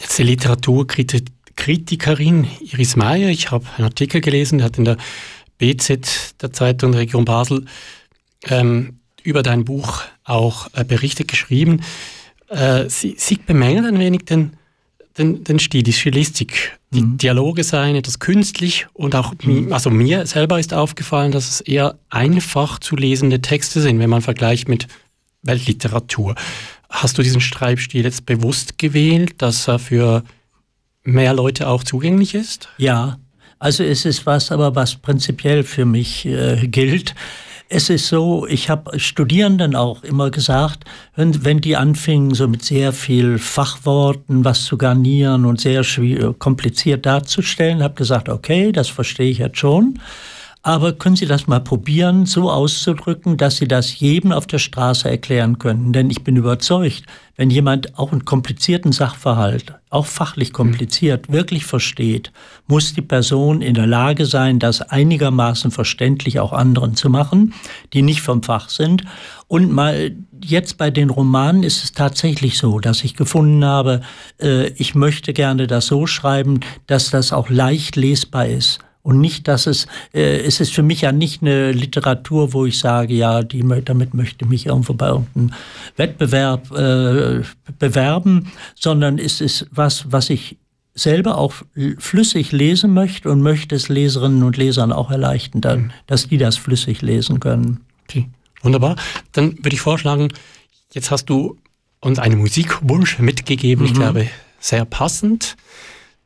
Jetzt 0.00 0.16
die 0.18 0.22
Literaturkritikerin 0.22 2.46
Iris 2.60 2.94
Meyer. 2.96 3.28
Ich 3.30 3.50
habe 3.50 3.66
einen 3.76 3.86
Artikel 3.86 4.20
gelesen, 4.20 4.58
der 4.58 4.66
hat 4.66 4.78
in 4.78 4.84
der 4.84 4.96
BZ 5.58 6.40
der 6.40 6.52
Zeitung 6.52 6.94
Region 6.94 7.24
Basel 7.24 7.64
ähm, 8.44 9.00
über 9.22 9.42
dein 9.42 9.64
Buch 9.64 10.02
auch 10.24 10.68
äh, 10.74 10.84
Berichte 10.84 11.24
geschrieben. 11.24 11.80
Äh, 12.48 12.88
sie, 12.88 13.16
sie 13.18 13.36
bemängelt 13.36 13.86
ein 13.86 13.98
wenig 13.98 14.24
den, 14.24 14.52
den, 15.18 15.44
den 15.44 15.58
Stil, 15.58 15.82
die 15.82 15.92
Stilistik. 15.92 16.78
Die 16.92 17.02
mhm. 17.02 17.18
Dialoge 17.18 17.64
seien 17.64 17.96
etwas 17.96 18.18
künstlich 18.18 18.86
und 18.94 19.14
auch 19.14 19.34
mhm. 19.42 19.72
also 19.72 19.90
mir 19.90 20.26
selber 20.26 20.58
ist 20.58 20.72
aufgefallen, 20.72 21.32
dass 21.32 21.48
es 21.48 21.60
eher 21.60 21.98
einfach 22.08 22.78
zu 22.78 22.96
lesende 22.96 23.40
Texte 23.42 23.80
sind, 23.80 23.98
wenn 23.98 24.10
man 24.10 24.22
vergleicht 24.22 24.68
mit 24.68 24.88
Weltliteratur. 25.42 26.34
Hast 26.88 27.18
du 27.18 27.22
diesen 27.22 27.40
Schreibstil 27.40 28.04
jetzt 28.04 28.26
bewusst 28.26 28.78
gewählt, 28.78 29.42
dass 29.42 29.68
er 29.68 29.78
für 29.78 30.24
mehr 31.02 31.34
Leute 31.34 31.68
auch 31.68 31.84
zugänglich 31.84 32.34
ist? 32.34 32.68
Ja, 32.78 33.18
also 33.58 33.82
es 33.82 34.04
ist 34.04 34.24
was, 34.24 34.52
aber 34.52 34.74
was 34.74 34.96
prinzipiell 34.96 35.64
für 35.64 35.84
mich 35.84 36.24
äh, 36.26 36.66
gilt. 36.68 37.14
Es 37.70 37.90
ist 37.90 38.08
so, 38.08 38.46
ich 38.46 38.70
habe 38.70 38.98
Studierenden 38.98 39.76
auch 39.76 40.02
immer 40.02 40.30
gesagt, 40.30 40.84
wenn, 41.16 41.44
wenn 41.44 41.60
die 41.60 41.76
anfingen, 41.76 42.32
so 42.32 42.48
mit 42.48 42.64
sehr 42.64 42.94
viel 42.94 43.36
Fachworten 43.38 44.42
was 44.42 44.64
zu 44.64 44.78
garnieren 44.78 45.44
und 45.44 45.60
sehr 45.60 45.82
kompliziert 46.38 47.04
darzustellen, 47.04 47.82
habe 47.82 47.94
gesagt, 47.94 48.30
okay, 48.30 48.72
das 48.72 48.88
verstehe 48.88 49.30
ich 49.30 49.38
jetzt 49.38 49.58
schon. 49.58 50.00
Aber 50.62 50.92
können 50.92 51.16
Sie 51.16 51.26
das 51.26 51.46
mal 51.46 51.60
probieren, 51.60 52.26
so 52.26 52.50
auszudrücken, 52.50 53.36
dass 53.36 53.56
Sie 53.56 53.68
das 53.68 54.00
jedem 54.00 54.32
auf 54.32 54.46
der 54.46 54.58
Straße 54.58 55.08
erklären 55.08 55.58
können? 55.58 55.92
Denn 55.92 56.10
ich 56.10 56.24
bin 56.24 56.36
überzeugt, 56.36 57.04
wenn 57.36 57.50
jemand 57.50 57.96
auch 57.96 58.10
einen 58.10 58.24
komplizierten 58.24 58.90
Sachverhalt, 58.90 59.72
auch 59.90 60.06
fachlich 60.06 60.52
kompliziert, 60.52 61.30
wirklich 61.30 61.64
versteht, 61.64 62.32
muss 62.66 62.92
die 62.92 63.02
Person 63.02 63.62
in 63.62 63.74
der 63.74 63.86
Lage 63.86 64.26
sein, 64.26 64.58
das 64.58 64.82
einigermaßen 64.82 65.70
verständlich 65.70 66.40
auch 66.40 66.52
anderen 66.52 66.96
zu 66.96 67.08
machen, 67.08 67.54
die 67.92 68.02
nicht 68.02 68.20
vom 68.20 68.42
Fach 68.42 68.68
sind. 68.68 69.04
Und 69.46 69.70
mal 69.70 70.16
jetzt 70.42 70.76
bei 70.76 70.90
den 70.90 71.10
Romanen 71.10 71.62
ist 71.62 71.84
es 71.84 71.92
tatsächlich 71.92 72.58
so, 72.58 72.80
dass 72.80 73.04
ich 73.04 73.14
gefunden 73.14 73.64
habe, 73.64 74.00
äh, 74.42 74.70
ich 74.70 74.96
möchte 74.96 75.32
gerne 75.32 75.68
das 75.68 75.86
so 75.86 76.08
schreiben, 76.08 76.60
dass 76.88 77.10
das 77.10 77.32
auch 77.32 77.48
leicht 77.48 77.94
lesbar 77.94 78.46
ist 78.46 78.80
und 79.08 79.22
nicht, 79.22 79.48
dass 79.48 79.66
es, 79.66 79.86
äh, 80.12 80.40
es 80.40 80.60
ist 80.60 80.74
für 80.74 80.82
mich 80.82 81.00
ja 81.00 81.12
nicht 81.12 81.40
eine 81.40 81.72
Literatur, 81.72 82.52
wo 82.52 82.66
ich 82.66 82.78
sage, 82.78 83.14
ja, 83.14 83.42
die, 83.42 83.64
damit 83.82 84.12
möchte 84.12 84.44
ich 84.44 84.50
mich 84.50 84.66
irgendwo 84.66 84.92
bei 84.92 85.08
irgendeinem 85.08 85.54
Wettbewerb 85.96 86.70
äh, 86.72 87.40
bewerben, 87.78 88.52
sondern 88.74 89.18
es 89.18 89.40
ist 89.40 89.66
was, 89.70 90.12
was 90.12 90.28
ich 90.28 90.58
selber 90.94 91.38
auch 91.38 91.54
flüssig 91.96 92.52
lesen 92.52 92.92
möchte 92.92 93.30
und 93.30 93.40
möchte 93.40 93.76
es 93.76 93.88
Leserinnen 93.88 94.42
und 94.42 94.58
Lesern 94.58 94.92
auch 94.92 95.10
erleichtern, 95.10 95.62
dann, 95.62 95.80
mhm. 95.80 95.90
dass 96.06 96.28
die 96.28 96.36
das 96.36 96.58
flüssig 96.58 97.00
lesen 97.00 97.40
können. 97.40 97.80
Okay, 98.04 98.28
wunderbar. 98.60 98.96
Dann 99.32 99.56
würde 99.56 99.72
ich 99.72 99.80
vorschlagen, 99.80 100.28
jetzt 100.92 101.10
hast 101.10 101.30
du 101.30 101.56
uns 102.00 102.18
einen 102.18 102.36
Musikwunsch 102.36 103.20
mitgegeben, 103.20 103.86
mhm. 103.86 103.90
ich 103.90 103.94
glaube, 103.98 104.28
sehr 104.60 104.84
passend 104.84 105.56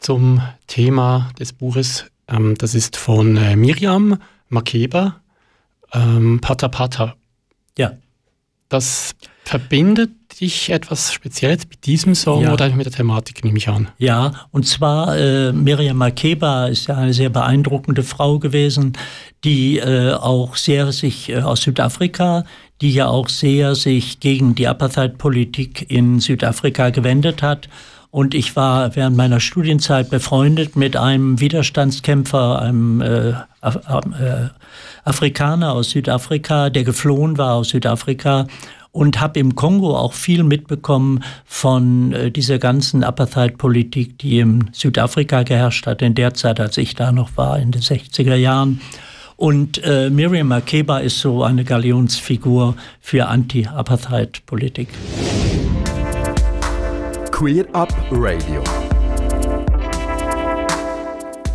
zum 0.01 0.43
Thema 0.67 1.31
des 1.39 1.53
Buches 1.53 2.07
ähm, 2.33 2.57
das 2.59 2.75
ist 2.75 2.97
von 2.97 3.37
äh, 3.37 3.57
Miriam 3.57 4.19
Makeba, 4.49 5.21
ähm, 5.93 6.41
Pata 6.41 6.69
Pata. 6.69 7.15
Ja. 7.77 7.93
Das 8.69 9.15
verbindet 9.45 10.11
dich 10.41 10.71
etwas 10.71 11.13
Spezielles 11.13 11.69
mit 11.69 11.85
diesem 11.85 12.15
Song 12.15 12.45
ja. 12.45 12.53
oder 12.53 12.71
mit 12.71 12.87
der 12.87 12.93
Thematik, 12.93 13.45
nehme 13.45 13.59
ich 13.59 13.69
an? 13.69 13.89
Ja, 13.99 14.33
und 14.51 14.67
zwar 14.67 15.17
äh, 15.17 15.53
Miriam 15.53 15.99
Makeba 15.99 16.67
ist 16.67 16.87
ja 16.87 16.97
eine 16.97 17.13
sehr 17.13 17.29
beeindruckende 17.29 18.03
Frau 18.03 18.39
gewesen, 18.39 18.95
die 19.45 19.79
äh, 19.79 20.13
auch 20.15 20.57
sehr 20.57 20.93
sich 20.93 21.29
äh, 21.29 21.41
aus 21.41 21.63
Südafrika, 21.63 22.45
die 22.81 22.93
ja 22.93 23.09
auch 23.09 23.29
sehr 23.29 23.75
sich 23.75 24.21
gegen 24.21 24.55
die 24.55 24.69
Apartheid-Politik 24.69 25.91
in 25.91 26.21
Südafrika 26.21 26.91
gewendet 26.91 27.43
hat 27.43 27.69
und 28.13 28.35
ich 28.35 28.55
war 28.57 28.95
während 28.95 29.17
meiner 29.17 29.41
Studienzeit 29.41 30.11
befreundet 30.11 30.77
mit 30.77 30.99
einem 30.99 31.41
Widerstandskämpfer, 31.41 32.61
einem 32.61 33.01
äh, 33.01 33.33
Af 33.63 33.77
äh, 33.77 34.51
Afrikaner 35.03 35.73
aus 35.73 35.91
Südafrika, 35.91 36.69
der 36.69 36.85
geflohen 36.85 37.39
war 37.39 37.55
aus 37.55 37.71
Südafrika 37.71 38.49
und 38.91 39.19
habe 39.19 39.41
im 39.41 39.55
Kongo 39.55 39.97
auch 39.97 40.13
viel 40.13 40.45
mitbekommen 40.45 41.25
von 41.47 42.13
äh, 42.13 42.31
dieser 42.31 42.59
ganzen 42.59 43.03
Apartheid-Politik, 43.03 44.19
die 44.19 44.41
im 44.41 44.69
Südafrika 44.73 45.43
geherrscht 45.43 45.87
hat, 45.87 46.03
in 46.03 46.15
der 46.15 46.35
Zeit, 46.35 46.61
als 46.61 46.77
ich 46.77 46.95
da 46.95 47.13
noch 47.13 47.39
war, 47.39 47.59
in 47.59 47.71
den 47.71 47.81
60er 47.81 48.35
Jahren. 48.35 48.83
Und 49.37 49.83
äh, 49.85 50.11
Miriam 50.11 50.49
Makeba 50.49 50.99
ist 50.99 51.19
so 51.19 51.45
eine 51.45 51.65
Galionsfigur 51.65 52.77
für 53.01 53.29
Anti-Apartheid-Politik. 53.29 54.89
Queer 57.43 57.67
Up 57.75 57.93
Radio. 58.13 58.63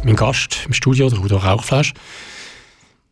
Mein 0.03 0.17
Gast 0.17 0.65
im 0.65 0.73
Studio, 0.73 1.09
der 1.09 1.21
Udo 1.21 1.37
Rauchfleisch. 1.37 1.93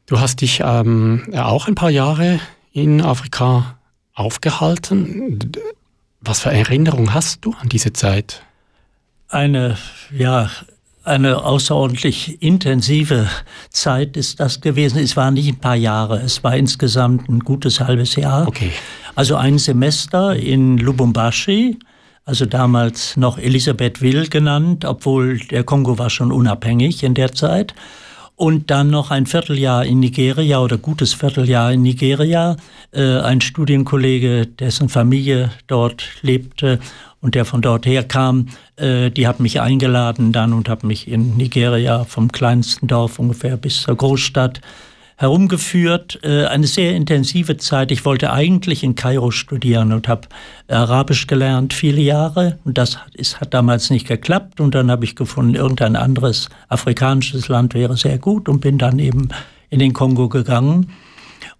Du 0.07 0.19
hast 0.19 0.41
dich 0.41 0.61
ähm, 0.61 1.23
auch 1.37 1.69
ein 1.69 1.75
paar 1.75 1.89
Jahre 1.89 2.41
in 2.73 3.01
Afrika 3.01 3.77
aufgehalten. 4.13 5.53
Was 6.19 6.41
für 6.41 6.51
Erinnerungen 6.51 7.13
hast 7.13 7.45
du 7.45 7.53
an 7.61 7.69
diese 7.69 7.93
Zeit? 7.93 8.41
Eine, 9.29 9.77
ja, 10.11 10.49
eine 11.05 11.45
außerordentlich 11.45 12.41
intensive 12.41 13.29
Zeit 13.69 14.17
ist 14.17 14.41
das 14.41 14.59
gewesen. 14.59 14.99
Es 14.99 15.15
waren 15.15 15.35
nicht 15.35 15.47
ein 15.47 15.61
paar 15.61 15.77
Jahre, 15.77 16.19
es 16.19 16.43
war 16.43 16.57
insgesamt 16.57 17.29
ein 17.29 17.39
gutes 17.39 17.79
halbes 17.79 18.17
Jahr. 18.17 18.45
Okay. 18.49 18.73
Also 19.15 19.37
ein 19.37 19.59
Semester 19.59 20.35
in 20.35 20.77
Lubumbashi, 20.77 21.79
also 22.25 22.45
damals 22.45 23.15
noch 23.17 23.37
Elisabethville 23.37 24.27
genannt, 24.27 24.83
obwohl 24.83 25.37
der 25.37 25.63
Kongo 25.63 25.97
war 25.99 26.09
schon 26.09 26.31
unabhängig 26.31 27.03
in 27.03 27.13
der 27.13 27.31
Zeit. 27.33 27.75
Und 28.37 28.69
dann 28.69 28.89
noch 28.89 29.11
ein 29.11 29.27
Vierteljahr 29.27 29.85
in 29.85 30.01
Nigeria 30.01 30.59
oder 30.59 30.77
gutes 30.77 31.13
Vierteljahr 31.13 31.71
in 31.71 31.83
Nigeria. 31.83 32.57
Äh, 32.91 33.19
ein 33.19 33.39
Studienkollege, 33.39 34.45
dessen 34.47 34.89
Familie 34.89 35.51
dort 35.67 36.03
lebte 36.21 36.79
und 37.21 37.35
der 37.35 37.45
von 37.45 37.61
dort 37.61 37.85
herkam, 37.85 38.47
äh, 38.75 39.09
die 39.09 39.25
hat 39.27 39.39
mich 39.39 39.61
eingeladen 39.61 40.33
dann 40.33 40.51
und 40.51 40.67
hat 40.67 40.83
mich 40.83 41.07
in 41.07 41.37
Nigeria 41.37 42.03
vom 42.03 42.29
kleinsten 42.29 42.87
Dorf 42.87 43.19
ungefähr 43.19 43.55
bis 43.55 43.83
zur 43.83 43.95
Großstadt 43.95 44.59
herumgeführt. 45.17 46.19
Äh, 46.23 46.45
eine 46.45 46.67
sehr 46.67 46.95
intensive 46.95 47.57
Zeit. 47.57 47.91
Ich 47.91 48.05
wollte 48.05 48.31
eigentlich 48.31 48.83
in 48.83 48.95
Kairo 48.95 49.31
studieren 49.31 49.93
und 49.93 50.07
habe 50.07 50.27
Arabisch 50.67 51.27
gelernt, 51.27 51.73
viele 51.73 52.01
Jahre. 52.01 52.59
Und 52.65 52.77
das 52.77 52.99
hat 53.39 53.53
damals 53.53 53.89
nicht 53.89 54.07
geklappt. 54.07 54.59
Und 54.59 54.75
dann 54.75 54.91
habe 54.91 55.05
ich 55.05 55.15
gefunden, 55.15 55.55
irgendein 55.55 55.95
anderes 55.95 56.49
afrikanisches 56.69 57.47
Land 57.47 57.73
wäre 57.73 57.97
sehr 57.97 58.17
gut 58.17 58.49
und 58.49 58.61
bin 58.61 58.77
dann 58.77 58.99
eben 58.99 59.29
in 59.69 59.79
den 59.79 59.93
Kongo 59.93 60.29
gegangen. 60.29 60.91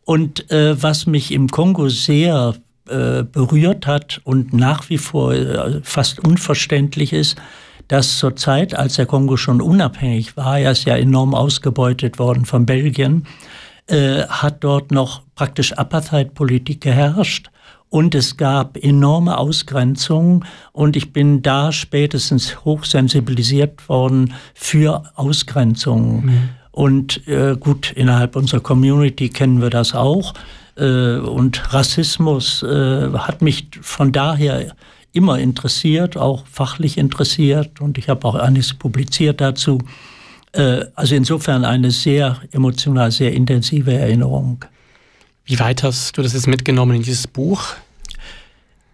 Und 0.04 0.52
äh, 0.52 0.82
was 0.82 1.08
mich 1.08 1.32
im 1.32 1.50
Kongo 1.50 1.90
sehr 1.90 2.56
äh, 2.88 3.24
berührt 3.24 3.88
hat 3.88 4.22
und 4.24 4.54
nach 4.54 4.90
wie 4.90 5.00
vor 5.00 5.34
äh, 5.34 5.82
fast 5.82 6.20
unverständlich 6.20 7.14
ist, 7.14 7.36
dass 7.88 8.18
zur 8.18 8.36
Zeit, 8.36 8.76
als 8.76 8.96
der 8.96 9.06
Kongo 9.06 9.38
schon 9.38 9.62
unabhängig 9.62 10.36
war, 10.38 10.60
er 10.60 10.72
ist 10.72 10.86
ja 10.86 10.96
enorm 10.96 11.36
ausgebeutet 11.36 12.20
worden 12.20 12.46
von 12.46 12.66
Belgien, 12.66 13.26
äh, 13.88 14.24
hat 14.24 14.64
dort 14.64 14.92
noch 14.92 15.22
praktisch 15.36 15.74
Apartheid-Politik 15.74 16.82
geherrscht. 16.82 17.50
Und 17.90 18.16
es 18.16 18.36
gab 18.36 18.78
enorme 18.78 19.38
Ausgrenzungen 19.38 20.44
und 20.74 20.98
ich 20.98 21.14
bin 21.14 21.42
da 21.44 21.72
spätestens 21.72 22.66
hochsensibilisiert 22.66 23.88
worden 23.88 24.34
für 24.54 25.04
Ausgrenzungen. 25.16 26.26
Mhm. 26.26 26.50
Und 26.72 27.26
äh, 27.28 27.56
gut, 27.58 27.94
innerhalb 27.94 28.36
unserer 28.36 28.60
Community 28.60 29.30
kennen 29.30 29.62
wir 29.62 29.70
das 29.70 29.96
auch. 29.96 30.34
Äh, 30.78 31.20
und 31.20 31.74
Rassismus 31.74 32.64
äh, 32.64 33.14
hat 33.14 33.42
mich 33.42 33.70
von 33.80 34.12
daher 34.12 34.76
immer 35.16 35.40
interessiert, 35.40 36.18
auch 36.18 36.46
fachlich 36.48 36.98
interessiert. 36.98 37.82
Und 37.82 37.98
ich 37.98 38.10
habe 38.10 38.28
auch 38.28 38.36
einiges 38.36 38.74
publiziert 38.74 39.42
dazu. 39.42 39.80
Äh, 40.52 40.86
also 40.96 41.16
insofern 41.16 41.66
eine 41.66 41.92
sehr 41.92 42.42
emotional, 42.52 43.12
sehr 43.12 43.34
intensive 43.34 43.94
Erinnerung. 43.94 44.66
Wie 45.46 45.60
weit 45.60 45.84
hast 45.84 46.18
du 46.18 46.22
das 46.22 46.34
jetzt 46.34 46.48
mitgenommen 46.48 46.98
in 46.98 47.04
dieses 47.04 47.28
Buch? 47.28 47.76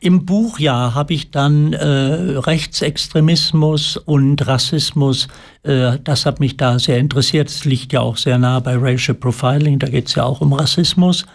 Im 0.04 0.26
Buch 0.26 0.58
ja 0.58 0.96
habe 0.96 1.14
ich 1.14 1.30
dann 1.30 1.74
äh, 1.74 1.86
Rechtsextremismus 1.86 3.98
und 3.98 4.48
Rassismus, 4.48 5.28
äh, 5.62 6.00
das 6.04 6.26
hat 6.26 6.40
mich 6.40 6.58
da 6.58 6.80
sehr 6.80 6.98
interessiert. 6.98 7.50
Es 7.50 7.66
liegt 7.66 7.94
ja 7.94 8.02
auch 8.02 8.18
sehr 8.18 8.40
nah 8.40 8.60
bei 8.60 8.76
Racial 8.76 9.16
Profiling, 9.16 9.78
da 9.78 9.88
geht 9.88 10.08
es 10.08 10.16
ja 10.16 10.24
auch 10.24 10.42
um 10.42 10.54
Rassismus. 10.54 11.26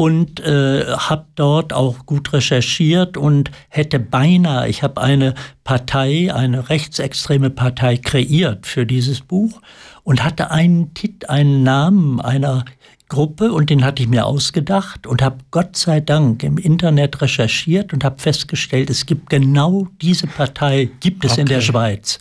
Und 0.00 0.40
äh, 0.40 0.86
habe 0.96 1.26
dort 1.34 1.74
auch 1.74 2.06
gut 2.06 2.32
recherchiert 2.32 3.18
und 3.18 3.50
hätte 3.68 3.98
beinahe, 3.98 4.66
ich 4.66 4.82
habe 4.82 4.98
eine 4.98 5.34
Partei, 5.62 6.32
eine 6.32 6.70
rechtsextreme 6.70 7.50
Partei 7.50 7.98
kreiert 7.98 8.66
für 8.66 8.86
dieses 8.86 9.20
Buch 9.20 9.60
und 10.02 10.24
hatte 10.24 10.50
einen, 10.50 10.94
Tit 10.94 11.28
einen 11.28 11.64
Namen 11.64 12.18
einer 12.18 12.64
Gruppe 13.10 13.52
und 13.52 13.68
den 13.68 13.84
hatte 13.84 14.02
ich 14.02 14.08
mir 14.08 14.24
ausgedacht 14.24 15.06
und 15.06 15.20
habe 15.20 15.36
Gott 15.50 15.76
sei 15.76 16.00
Dank 16.00 16.44
im 16.44 16.56
Internet 16.56 17.20
recherchiert 17.20 17.92
und 17.92 18.02
habe 18.02 18.18
festgestellt, 18.22 18.88
es 18.88 19.04
gibt 19.04 19.28
genau 19.28 19.88
diese 20.00 20.28
Partei, 20.28 20.88
gibt 21.00 21.26
es 21.26 21.32
okay. 21.32 21.42
in 21.42 21.46
der 21.46 21.60
Schweiz. 21.60 22.18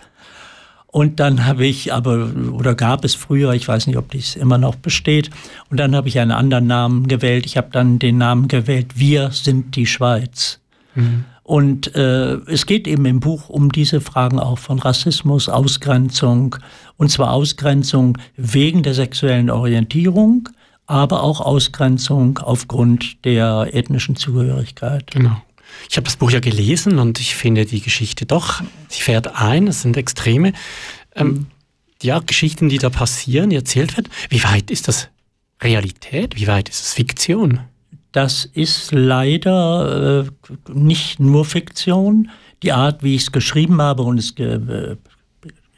Und 0.92 1.20
dann 1.20 1.46
habe 1.46 1.66
ich 1.66 1.94
aber, 1.94 2.32
oder 2.52 2.74
gab 2.74 3.06
es 3.06 3.14
früher, 3.14 3.54
ich 3.54 3.68
weiß 3.68 3.86
nicht, 3.86 3.98
ob 3.98 4.10
dies 4.12 4.36
immer 4.36 4.58
noch 4.58 4.76
besteht, 4.76 5.30
und 5.70 5.80
dann 5.80 5.96
habe 5.96 6.08
ich 6.08 6.20
einen 6.20 6.32
anderen 6.32 6.66
Namen 6.66 7.08
gewählt. 7.08 7.46
Ich 7.46 7.58
habe 7.58 7.70
dann 7.72 8.00
den 8.00 8.18
Namen 8.18 8.48
gewählt, 8.48 8.98
Wir 8.98 9.30
sind 9.32 9.76
die 9.76 9.86
Schweiz. 9.86 10.60
Mhm. 10.96 11.26
Und 11.44 11.96
äh, 11.96 12.36
es 12.46 12.66
geht 12.66 12.88
eben 12.88 13.06
im 13.06 13.20
Buch 13.20 13.50
um 13.50 13.72
diese 13.72 14.02
Fragen 14.02 14.40
auch 14.40 14.60
von 14.60 14.80
Rassismus, 14.80 15.50
Ausgrenzung, 15.50 16.56
und 16.98 17.10
zwar 17.10 17.32
Ausgrenzung 17.32 18.18
wegen 18.36 18.84
der 18.84 18.94
sexuellen 18.94 19.50
Orientierung, 19.50 20.50
aber 20.86 21.24
auch 21.24 21.40
Ausgrenzung 21.40 22.40
aufgrund 22.40 23.24
der 23.26 23.70
ethnischen 23.74 24.16
Zugehörigkeit. 24.16 25.12
Genau. 25.12 25.42
Ich 25.90 25.98
habe 25.98 26.06
das 26.06 26.18
Buch 26.18 26.32
ja 26.32 26.40
gelesen 26.40 27.00
und 27.00 27.20
ich 27.20 27.36
finde 27.36 27.66
die 27.66 27.82
Geschichte 27.82 28.26
doch, 28.26 28.62
sie 28.88 29.02
fährt 29.02 29.36
ein, 29.36 29.68
es 29.68 29.82
sind 29.82 29.98
Extreme. 29.98 30.54
Ähm, 31.16 31.28
mhm. 31.28 31.48
ja, 32.02 32.20
Geschichten, 32.20 32.70
die 32.70 32.78
da 32.78 32.90
passieren, 32.90 33.50
die 33.50 33.56
erzählt 33.56 33.98
wird. 33.98 34.10
Wie 34.30 34.44
weit 34.44 34.72
ist 34.72 34.88
das 34.88 35.10
Realität? 35.62 36.36
Wie 36.36 36.48
weit 36.48 36.70
ist 36.70 36.84
es 36.84 36.94
Fiktion? 36.94 37.62
Das 38.12 38.46
ist 38.46 38.92
leider 38.92 40.26
äh, 40.26 40.72
nicht 40.74 41.20
nur 41.20 41.46
Fiktion. 41.46 42.30
Die 42.64 42.72
Art, 42.72 43.04
wie 43.04 43.16
ich 43.16 43.24
es 43.24 43.32
geschrieben 43.32 43.82
habe, 43.82 44.04
und 44.04 44.18
es 44.18 44.32
äh, 44.38 44.96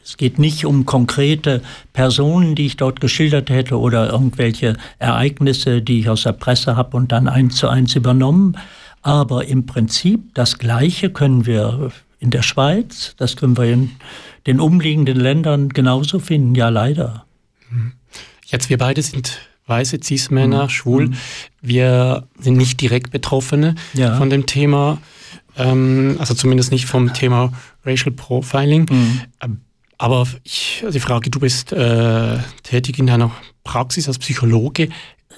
es 0.03 0.17
geht 0.17 0.39
nicht 0.39 0.65
um 0.65 0.85
konkrete 0.85 1.61
Personen, 1.93 2.55
die 2.55 2.65
ich 2.65 2.77
dort 2.77 3.01
geschildert 3.01 3.49
hätte 3.49 3.79
oder 3.79 4.11
irgendwelche 4.11 4.75
Ereignisse, 4.99 5.81
die 5.81 5.99
ich 5.99 6.09
aus 6.09 6.23
der 6.23 6.33
Presse 6.33 6.75
habe 6.75 6.97
und 6.97 7.11
dann 7.11 7.27
eins 7.27 7.55
zu 7.55 7.69
eins 7.69 7.95
übernommen. 7.95 8.57
Aber 9.01 9.45
im 9.47 9.65
Prinzip 9.65 10.33
das 10.33 10.57
Gleiche 10.57 11.09
können 11.09 11.45
wir 11.45 11.91
in 12.19 12.29
der 12.29 12.43
Schweiz, 12.43 13.15
das 13.17 13.35
können 13.35 13.57
wir 13.57 13.65
in 13.65 13.91
den 14.45 14.59
umliegenden 14.59 15.19
Ländern 15.19 15.69
genauso 15.69 16.19
finden. 16.19 16.55
Ja, 16.55 16.69
leider. 16.69 17.25
Jetzt, 18.45 18.69
wir 18.69 18.77
beide 18.77 19.01
sind 19.01 19.39
weiße 19.67 19.99
Cis-Männer, 20.03 20.63
mhm. 20.63 20.69
schwul. 20.69 21.07
Mhm. 21.07 21.13
Wir 21.61 22.27
sind 22.39 22.57
nicht 22.57 22.81
direkt 22.81 23.11
Betroffene 23.11 23.75
ja. 23.93 24.17
von 24.17 24.29
dem 24.29 24.45
Thema, 24.45 25.01
ähm, 25.57 26.17
also 26.19 26.33
zumindest 26.33 26.71
nicht 26.71 26.85
vom 26.85 27.13
Thema 27.13 27.53
Racial 27.85 28.11
Profiling. 28.11 28.87
Mhm. 28.89 29.21
Ähm, 29.41 29.61
aber 29.97 30.27
ich, 30.43 30.81
also 30.83 30.93
die 30.93 30.99
Frage, 30.99 31.29
du 31.29 31.39
bist 31.39 31.71
äh, 31.71 32.37
tätig 32.63 32.99
in 32.99 33.07
deiner 33.07 33.31
Praxis 33.63 34.07
als 34.07 34.17
Psychologe. 34.17 34.89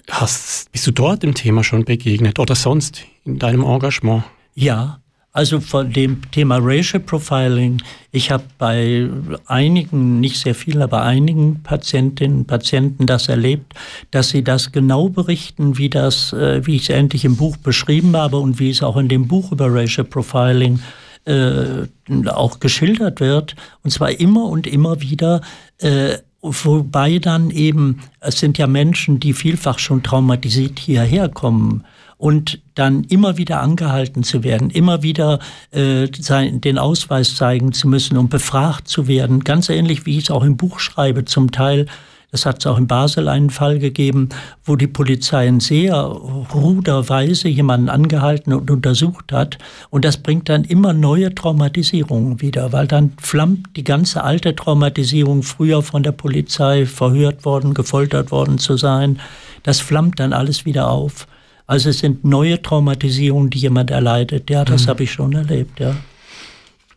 Hast, 0.09 0.71
bist 0.71 0.85
du 0.87 0.91
dort 0.91 1.23
dem 1.23 1.33
Thema 1.33 1.63
schon 1.63 1.85
begegnet 1.85 2.39
oder 2.39 2.55
sonst 2.55 3.03
in 3.25 3.39
deinem 3.39 3.63
Engagement? 3.63 4.23
Ja, 4.55 4.99
also 5.35 5.59
von 5.59 5.91
dem 5.91 6.21
Thema 6.29 6.59
Racial 6.61 7.01
Profiling, 7.01 7.81
ich 8.11 8.29
habe 8.29 8.43
bei 8.59 9.09
einigen, 9.47 10.19
nicht 10.19 10.39
sehr 10.39 10.53
vielen, 10.53 10.83
aber 10.83 11.01
einigen 11.01 11.63
Patientinnen 11.63 12.39
und 12.39 12.45
Patienten 12.45 13.07
das 13.07 13.29
erlebt, 13.29 13.73
dass 14.11 14.29
sie 14.29 14.43
das 14.43 14.71
genau 14.71 15.09
berichten, 15.09 15.79
wie 15.79 15.89
das, 15.89 16.33
äh, 16.33 16.63
wie 16.67 16.75
ich 16.75 16.83
es 16.83 16.89
endlich 16.89 17.25
im 17.25 17.35
Buch 17.35 17.57
beschrieben 17.57 18.15
habe 18.15 18.37
und 18.37 18.59
wie 18.59 18.69
es 18.69 18.83
auch 18.83 18.95
in 18.95 19.07
dem 19.07 19.27
Buch 19.27 19.51
über 19.51 19.73
Racial 19.73 20.05
Profiling 20.05 20.79
äh, 21.25 21.87
auch 22.27 22.59
geschildert 22.59 23.19
wird. 23.19 23.55
Und 23.83 23.89
zwar 23.89 24.11
immer 24.11 24.45
und 24.45 24.67
immer 24.67 25.01
wieder. 25.01 25.41
Äh, 25.79 26.19
wobei 26.43 27.19
dann 27.19 27.49
eben, 27.49 28.01
es 28.19 28.39
sind 28.39 28.57
ja 28.57 28.67
Menschen, 28.67 29.19
die 29.19 29.33
vielfach 29.33 29.79
schon 29.79 30.03
traumatisiert 30.03 30.77
hierher 30.77 31.29
kommen 31.29 31.85
und 32.17 32.59
dann 32.75 33.05
immer 33.05 33.37
wieder 33.37 33.61
angehalten 33.61 34.23
zu 34.23 34.43
werden, 34.43 34.69
immer 34.69 35.03
wieder 35.03 35.39
äh, 35.71 36.07
sein, 36.17 36.61
den 36.61 36.77
Ausweis 36.77 37.35
zeigen 37.35 37.71
zu 37.71 37.87
müssen 37.87 38.17
und 38.17 38.29
befragt 38.29 38.87
zu 38.87 39.07
werden, 39.07 39.43
ganz 39.43 39.69
ähnlich 39.69 40.05
wie 40.05 40.17
ich 40.17 40.25
es 40.25 40.31
auch 40.31 40.43
im 40.43 40.57
Buch 40.57 40.79
schreibe, 40.79 41.25
zum 41.25 41.51
Teil 41.51 41.87
es 42.33 42.47
hat 42.47 42.65
auch 42.65 42.79
in 42.79 42.87
Basel 42.87 43.29
einen 43.29 43.51
Fall 43.51 43.77
gegeben, 43.77 44.29
wo 44.65 44.75
die 44.75 44.87
Polizei 44.87 45.47
in 45.47 45.59
sehr 45.59 45.93
ruder 45.95 47.07
Weise 47.07 47.47
jemanden 47.47 47.89
angehalten 47.89 48.53
und 48.53 48.71
untersucht 48.71 49.31
hat. 49.31 49.59
Und 49.91 50.03
das 50.03 50.17
bringt 50.17 50.49
dann 50.49 50.63
immer 50.63 50.93
neue 50.93 51.35
Traumatisierungen 51.35 52.41
wieder, 52.41 52.73
weil 52.73 52.87
dann 52.87 53.13
flammt 53.21 53.77
die 53.77 53.83
ganze 53.83 54.23
alte 54.23 54.55
Traumatisierung, 54.55 55.43
früher 55.43 55.83
von 55.83 56.01
der 56.01 56.11
Polizei 56.11 56.87
verhört 56.87 57.45
worden, 57.45 57.75
gefoltert 57.75 58.31
worden 58.31 58.57
zu 58.57 58.77
sein, 58.77 59.19
das 59.61 59.79
flammt 59.79 60.19
dann 60.19 60.33
alles 60.33 60.65
wieder 60.65 60.89
auf. 60.89 61.27
Also 61.67 61.91
es 61.91 61.99
sind 61.99 62.25
neue 62.25 62.59
Traumatisierungen, 62.59 63.51
die 63.51 63.59
jemand 63.59 63.91
erleidet. 63.91 64.49
Ja, 64.49 64.65
das 64.65 64.85
mhm. 64.85 64.89
habe 64.89 65.03
ich 65.03 65.11
schon 65.11 65.33
erlebt, 65.33 65.79
ja. 65.79 65.95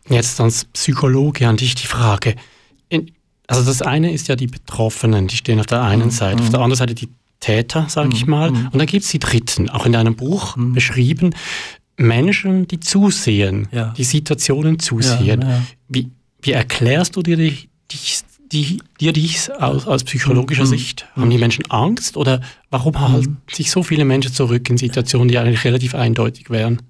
Jetzt 0.09 0.41
als 0.41 0.65
Psychologe 0.65 1.47
an 1.47 1.57
dich 1.57 1.75
die 1.75 1.85
Frage. 1.85 2.35
Also 3.47 3.63
das 3.63 3.81
eine 3.81 4.11
ist 4.11 4.27
ja 4.27 4.35
die 4.35 4.47
Betroffenen, 4.47 5.27
die 5.27 5.37
stehen 5.37 5.59
auf 5.59 5.65
der 5.65 5.81
einen 5.81 6.05
mhm. 6.05 6.11
Seite, 6.11 6.43
auf 6.43 6.49
der 6.49 6.59
anderen 6.59 6.77
Seite 6.77 6.93
die 6.93 7.09
Täter, 7.39 7.85
sage 7.89 8.09
mhm. 8.09 8.15
ich 8.15 8.27
mal. 8.27 8.51
Mhm. 8.51 8.69
Und 8.71 8.79
dann 8.79 8.87
gibt 8.87 9.05
es 9.05 9.11
die 9.11 9.19
Dritten, 9.19 9.69
auch 9.69 9.85
in 9.85 9.93
deinem 9.93 10.15
Buch 10.15 10.55
mhm. 10.55 10.73
beschrieben, 10.73 11.33
Menschen, 11.97 12.67
die 12.67 12.79
zusehen, 12.79 13.67
ja. 13.71 13.93
die 13.97 14.03
Situationen 14.03 14.79
zusehen. 14.79 15.41
Ja, 15.41 15.49
ja. 15.49 15.63
Wie, 15.87 16.11
wie 16.41 16.51
erklärst 16.51 17.15
du 17.15 17.23
dir 17.23 17.37
dich, 17.37 17.69
die, 18.51 18.81
dir 18.99 19.13
dies 19.13 19.49
aus, 19.49 19.87
aus 19.87 20.03
psychologischer 20.03 20.65
mhm. 20.65 20.69
Sicht? 20.69 21.07
Haben 21.15 21.29
die 21.29 21.37
Menschen 21.37 21.65
Angst 21.69 22.17
oder 22.17 22.41
warum 22.69 22.93
mhm. 22.93 22.99
halten 22.99 23.37
sich 23.51 23.71
so 23.71 23.81
viele 23.81 24.05
Menschen 24.05 24.33
zurück 24.33 24.69
in 24.69 24.77
Situationen, 24.77 25.27
die 25.27 25.37
eigentlich 25.37 25.63
relativ 25.63 25.95
eindeutig 25.95 26.49
wären? 26.49 26.81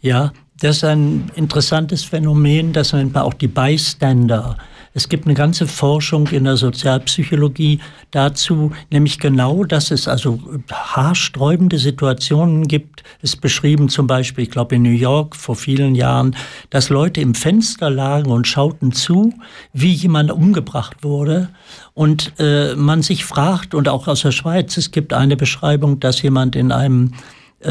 Ja, 0.00 0.32
das 0.60 0.76
ist 0.78 0.84
ein 0.84 1.30
interessantes 1.34 2.04
Phänomen, 2.04 2.72
das 2.72 2.92
nennt 2.92 3.14
man 3.14 3.24
auch 3.24 3.34
die 3.34 3.48
Bystander. 3.48 4.56
Es 4.96 5.10
gibt 5.10 5.26
eine 5.26 5.34
ganze 5.34 5.66
Forschung 5.66 6.26
in 6.28 6.44
der 6.44 6.56
Sozialpsychologie 6.56 7.80
dazu, 8.12 8.72
nämlich 8.90 9.18
genau, 9.18 9.62
dass 9.62 9.90
es 9.90 10.08
also 10.08 10.40
haarsträubende 10.72 11.76
Situationen 11.76 12.66
gibt. 12.66 13.02
Es 13.20 13.34
ist 13.34 13.42
beschrieben 13.42 13.90
zum 13.90 14.06
Beispiel, 14.06 14.44
ich 14.44 14.50
glaube 14.50 14.76
in 14.76 14.82
New 14.82 14.88
York 14.88 15.36
vor 15.36 15.54
vielen 15.54 15.96
Jahren, 15.96 16.34
dass 16.70 16.88
Leute 16.88 17.20
im 17.20 17.34
Fenster 17.34 17.90
lagen 17.90 18.30
und 18.30 18.46
schauten 18.46 18.92
zu, 18.92 19.34
wie 19.74 19.92
jemand 19.92 20.32
umgebracht 20.32 21.04
wurde. 21.04 21.50
Und 21.92 22.32
äh, 22.38 22.74
man 22.74 23.02
sich 23.02 23.26
fragt, 23.26 23.74
und 23.74 23.90
auch 23.90 24.08
aus 24.08 24.22
der 24.22 24.32
Schweiz, 24.32 24.78
es 24.78 24.92
gibt 24.92 25.12
eine 25.12 25.36
Beschreibung, 25.36 26.00
dass 26.00 26.22
jemand 26.22 26.56
in 26.56 26.72
einem 26.72 27.12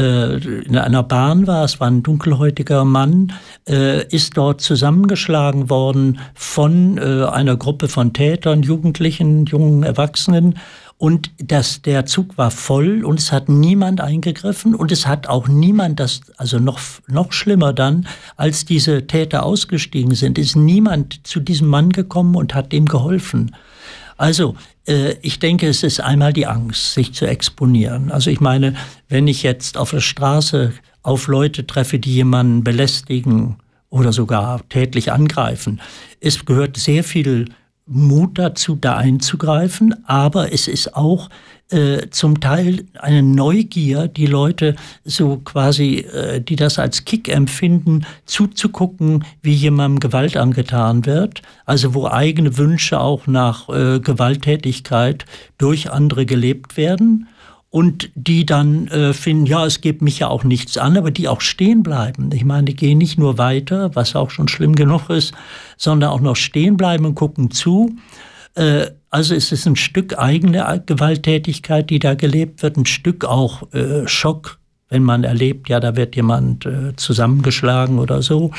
in 0.00 0.76
einer 0.76 1.02
Bahn 1.02 1.46
war, 1.46 1.64
es 1.64 1.80
war 1.80 1.88
ein 1.88 2.02
dunkelhäutiger 2.02 2.84
Mann, 2.84 3.32
äh, 3.68 4.06
ist 4.08 4.36
dort 4.36 4.60
zusammengeschlagen 4.60 5.70
worden 5.70 6.18
von 6.34 6.98
äh, 6.98 7.24
einer 7.24 7.56
Gruppe 7.56 7.88
von 7.88 8.12
Tätern, 8.12 8.62
Jugendlichen, 8.62 9.46
jungen 9.46 9.82
Erwachsenen. 9.82 10.58
Und 10.98 11.30
das, 11.38 11.82
der 11.82 12.06
Zug 12.06 12.38
war 12.38 12.50
voll 12.50 13.04
und 13.04 13.18
es 13.18 13.30
hat 13.30 13.50
niemand 13.50 14.00
eingegriffen 14.00 14.74
und 14.74 14.92
es 14.92 15.06
hat 15.06 15.26
auch 15.28 15.46
niemand 15.46 16.00
das, 16.00 16.22
also 16.38 16.58
noch, 16.58 16.78
noch 17.06 17.32
schlimmer 17.32 17.74
dann, 17.74 18.06
als 18.36 18.64
diese 18.64 19.06
Täter 19.06 19.44
ausgestiegen 19.44 20.14
sind, 20.14 20.38
ist 20.38 20.56
niemand 20.56 21.26
zu 21.26 21.40
diesem 21.40 21.68
Mann 21.68 21.90
gekommen 21.90 22.34
und 22.34 22.54
hat 22.54 22.72
dem 22.72 22.86
geholfen. 22.86 23.54
Also, 24.16 24.52
äh, 24.52 24.75
ich 24.86 25.40
denke, 25.40 25.66
es 25.66 25.82
ist 25.82 26.00
einmal 26.00 26.32
die 26.32 26.46
Angst, 26.46 26.94
sich 26.94 27.12
zu 27.12 27.26
exponieren. 27.26 28.12
Also 28.12 28.30
ich 28.30 28.40
meine, 28.40 28.74
wenn 29.08 29.26
ich 29.26 29.42
jetzt 29.42 29.76
auf 29.76 29.90
der 29.90 30.00
Straße 30.00 30.72
auf 31.02 31.26
Leute 31.26 31.66
treffe, 31.66 31.98
die 31.98 32.14
jemanden 32.14 32.62
belästigen 32.62 33.56
oder 33.90 34.12
sogar 34.12 34.60
tätlich 34.68 35.10
angreifen, 35.10 35.80
es 36.20 36.44
gehört 36.44 36.76
sehr 36.76 37.02
viel 37.02 37.46
Mut 37.86 38.38
dazu, 38.38 38.74
da 38.74 38.96
einzugreifen, 38.96 39.94
aber 40.06 40.52
es 40.52 40.66
ist 40.66 40.96
auch 40.96 41.28
äh, 41.70 42.10
zum 42.10 42.40
Teil 42.40 42.84
eine 42.98 43.22
Neugier, 43.22 44.08
die 44.08 44.26
Leute 44.26 44.74
so 45.04 45.38
quasi, 45.38 45.98
äh, 45.98 46.40
die 46.40 46.56
das 46.56 46.78
als 46.78 47.04
Kick 47.04 47.28
empfinden, 47.28 48.04
zuzugucken, 48.24 49.24
wie 49.42 49.54
jemandem 49.54 50.00
Gewalt 50.00 50.36
angetan 50.36 51.06
wird, 51.06 51.42
also 51.64 51.94
wo 51.94 52.08
eigene 52.08 52.56
Wünsche 52.56 53.00
auch 53.00 53.26
nach 53.26 53.68
äh, 53.68 54.00
Gewalttätigkeit 54.00 55.24
durch 55.58 55.90
andere 55.90 56.26
gelebt 56.26 56.76
werden 56.76 57.28
und 57.70 58.10
die 58.14 58.46
dann 58.46 58.88
äh, 58.88 59.12
finden, 59.12 59.46
ja, 59.46 59.66
es 59.66 59.80
geht 59.80 60.00
mich 60.00 60.20
ja 60.20 60.28
auch 60.28 60.44
nichts 60.44 60.78
an, 60.78 60.96
aber 60.96 61.10
die 61.10 61.28
auch 61.28 61.40
stehen 61.40 61.82
bleiben. 61.82 62.30
Ich 62.32 62.44
meine, 62.44 62.64
die 62.64 62.76
gehen 62.76 62.98
nicht 62.98 63.18
nur 63.18 63.38
weiter, 63.38 63.94
was 63.94 64.16
auch 64.16 64.30
schon 64.30 64.48
schlimm 64.48 64.74
genug 64.74 65.10
ist, 65.10 65.34
sondern 65.76 66.10
auch 66.10 66.20
noch 66.20 66.36
stehen 66.36 66.76
bleiben 66.76 67.04
und 67.04 67.14
gucken 67.14 67.50
zu. 67.50 67.96
Äh, 68.54 68.86
also 69.10 69.34
es 69.34 69.52
ist 69.52 69.66
ein 69.66 69.76
Stück 69.76 70.18
eigene 70.18 70.82
Gewalttätigkeit, 70.86 71.90
die 71.90 71.98
da 71.98 72.14
gelebt 72.14 72.62
wird, 72.62 72.76
ein 72.76 72.86
Stück 72.86 73.24
auch 73.24 73.72
äh, 73.72 74.06
Schock, 74.06 74.58
wenn 74.88 75.02
man 75.02 75.24
erlebt, 75.24 75.68
ja, 75.68 75.80
da 75.80 75.96
wird 75.96 76.14
jemand 76.16 76.64
äh, 76.66 76.94
zusammengeschlagen 76.96 77.98
oder 77.98 78.22
so 78.22 78.52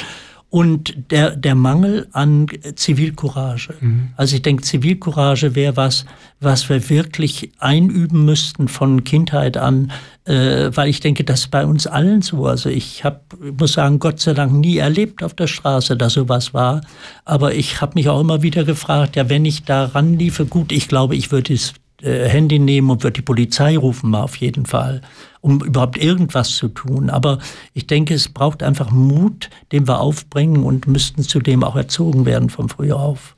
und 0.49 1.11
der, 1.11 1.35
der 1.35 1.55
Mangel 1.55 2.07
an 2.13 2.47
Zivilcourage. 2.75 3.73
Mhm. 3.81 4.09
Also 4.15 4.37
ich 4.37 4.41
denke, 4.41 4.63
Zivilcourage 4.63 5.55
wäre 5.55 5.75
was, 5.75 6.05
was 6.39 6.69
wir 6.69 6.89
wirklich 6.89 7.51
einüben 7.59 8.23
müssten 8.23 8.69
von 8.69 9.03
Kindheit 9.03 9.57
an, 9.57 9.91
äh, 10.23 10.71
weil 10.73 10.87
ich 10.87 11.01
denke, 11.01 11.25
das 11.25 11.41
ist 11.41 11.51
bei 11.51 11.65
uns 11.65 11.85
allen 11.85 12.21
so. 12.21 12.45
Also 12.45 12.69
ich 12.69 13.03
habe, 13.03 13.19
muss 13.57 13.73
sagen, 13.73 13.99
Gott 13.99 14.21
sei 14.21 14.33
Dank 14.33 14.53
nie 14.53 14.77
erlebt 14.77 15.21
auf 15.21 15.33
der 15.33 15.47
Straße, 15.47 15.97
dass 15.97 16.13
sowas 16.13 16.53
war. 16.53 16.81
Aber 17.25 17.53
ich 17.53 17.81
habe 17.81 17.93
mich 17.95 18.07
auch 18.07 18.21
immer 18.21 18.41
wieder 18.41 18.63
gefragt, 18.63 19.17
ja, 19.17 19.29
wenn 19.29 19.43
ich 19.43 19.63
da 19.63 19.85
ranliefe, 19.85 20.45
gut, 20.45 20.71
ich 20.71 20.87
glaube, 20.87 21.17
ich 21.17 21.31
würde 21.31 21.53
es 21.53 21.73
äh, 22.01 22.29
Handy 22.29 22.59
nehmen 22.59 22.89
und 22.89 23.03
wird 23.03 23.17
die 23.17 23.21
Polizei 23.21 23.77
rufen, 23.77 24.11
mal 24.11 24.21
auf 24.21 24.37
jeden 24.37 24.65
Fall, 24.65 25.01
um 25.47 25.61
überhaupt 25.61 25.97
irgendwas 25.97 26.55
zu 26.55 26.67
tun. 26.67 27.09
Aber 27.09 27.39
ich 27.73 27.87
denke, 27.87 28.13
es 28.13 28.27
braucht 28.27 28.61
einfach 28.61 28.91
Mut, 28.91 29.49
den 29.71 29.87
wir 29.87 29.99
aufbringen 29.99 30.63
und 30.63 30.87
müssten 30.87 31.23
zudem 31.23 31.63
auch 31.63 31.75
erzogen 31.75 32.25
werden 32.25 32.49
von 32.49 32.67
früher 32.67 32.97
auf. 32.97 33.35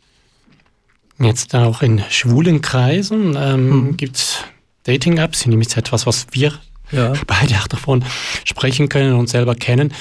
Jetzt 1.20 1.54
auch 1.54 1.82
in 1.82 2.02
schwulen 2.10 2.62
Kreisen 2.62 3.36
ähm, 3.38 3.72
hm. 3.72 3.98
gibt 3.98 4.16
es 4.16 4.38
Dating-Apps, 4.84 5.46
nämlich 5.46 5.76
etwas, 5.78 6.08
was 6.08 6.28
wir 6.32 6.54
ja. 6.92 7.14
beide 7.28 7.56
auch 7.56 7.68
davon 7.68 8.04
sprechen 8.46 8.90
können 8.90 9.14
und 9.14 9.30
selber 9.30 9.54
kennen. 9.54 9.94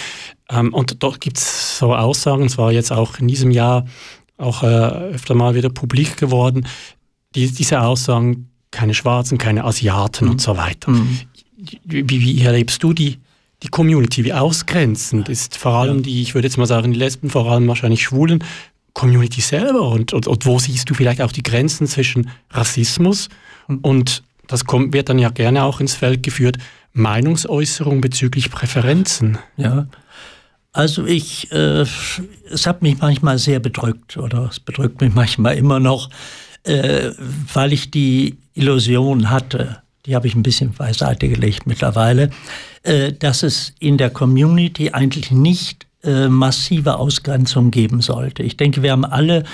Ähm, 0.49 0.73
und 0.73 1.03
dort 1.03 1.21
gibt 1.21 1.39
es 1.39 1.79
so 1.79 1.95
Aussagen, 1.95 2.45
es 2.47 2.57
war 2.57 2.73
jetzt 2.73 2.93
auch 2.93 3.19
in 3.19 3.29
diesem 3.29 3.51
Jahr 3.51 3.85
auch 4.39 4.63
äh, 4.63 4.67
öfter 4.67 5.35
mal 5.35 5.55
wieder 5.55 5.69
publik 5.69 6.17
geworden, 6.17 6.67
die, 7.35 7.53
diese 7.53 7.83
Aussagen, 7.83 8.51
keine 8.71 8.95
Schwarzen, 8.95 9.37
keine 9.37 9.65
Asiaten 9.65 10.27
mhm. 10.27 10.31
und 10.33 10.41
so 10.41 10.57
weiter. 10.57 10.93
Mhm. 10.93 11.19
Wie, 11.85 12.09
wie 12.09 12.41
erlebst 12.43 12.83
du 12.83 12.93
die, 12.93 13.19
die 13.63 13.69
Community? 13.69 14.25
Wie 14.25 14.33
ausgrenzend 14.33 15.29
ist 15.29 15.57
vor 15.57 15.73
allem 15.73 16.03
die, 16.03 16.23
ich 16.23 16.35
würde 16.35 16.49
jetzt 16.49 16.57
mal 16.57 16.67
sagen, 16.67 16.93
die 16.93 16.99
Lesben, 16.99 17.31
vor 17.31 17.51
allem 17.51 17.67
wahrscheinlich 17.69 18.03
Schwulen, 18.03 18.45
Community 18.93 19.41
selber? 19.41 19.89
Und, 19.89 20.13
und, 20.13 20.27
und 20.27 20.47
wo 20.47 20.59
siehst 20.59 20.89
du 20.91 20.95
vielleicht 20.95 21.21
auch 21.21 21.33
die 21.33 21.43
Grenzen 21.43 21.87
zwischen 21.87 22.31
Rassismus 22.51 23.29
mhm. 23.69 23.79
und 23.83 24.23
das 24.47 24.65
kommt, 24.65 24.95
wird 24.95 25.11
dann 25.11 25.19
ja 25.19 25.29
gerne 25.29 25.65
auch 25.65 25.81
ins 25.81 25.95
Feld 25.95 26.23
geführt, 26.23 26.57
Meinungsäußerung 26.95 28.01
bezüglich 28.01 28.51
Präferenzen. 28.51 29.39
Ja, 29.57 29.89
also 30.73 31.07
ich, 31.07 31.51
äh, 31.53 31.85
es 32.51 32.67
hat 32.67 32.83
mich 32.83 32.99
manchmal 32.99 33.39
sehr 33.39 33.61
bedrückt 33.61 34.17
oder 34.17 34.49
es 34.51 34.61
bedrückt 34.61 35.01
mich 35.01 35.15
manchmal 35.15 35.57
immer 35.57 35.81
noch, 35.81 36.11
äh, 36.65 37.11
weil 37.53 37.73
ich 37.73 37.91
die 37.91 38.39
Illusion 38.55 39.31
hatte, 39.31 39.83
die 40.09 40.17
habe 40.17 40.27
ich 40.27 40.35
ein 40.35 40.43
bisschen 40.43 40.73
beiseite 40.73 41.29
gelegt 41.29 41.67
mittlerweile, 41.67 42.31
äh, 42.83 43.13
dass 43.13 43.43
es 43.43 43.75
in 43.79 43.99
der 43.99 44.09
Community 44.09 44.91
eigentlich 44.91 45.31
nicht 45.31 45.87
äh, 46.03 46.29
massive 46.29 46.97
Ausgrenzung 46.97 47.71
geben 47.71 48.01
sollte. 48.01 48.43
Ich 48.43 48.57
denke, 48.57 48.83
wir 48.83 48.93
haben 48.93 49.05
alle 49.05 49.45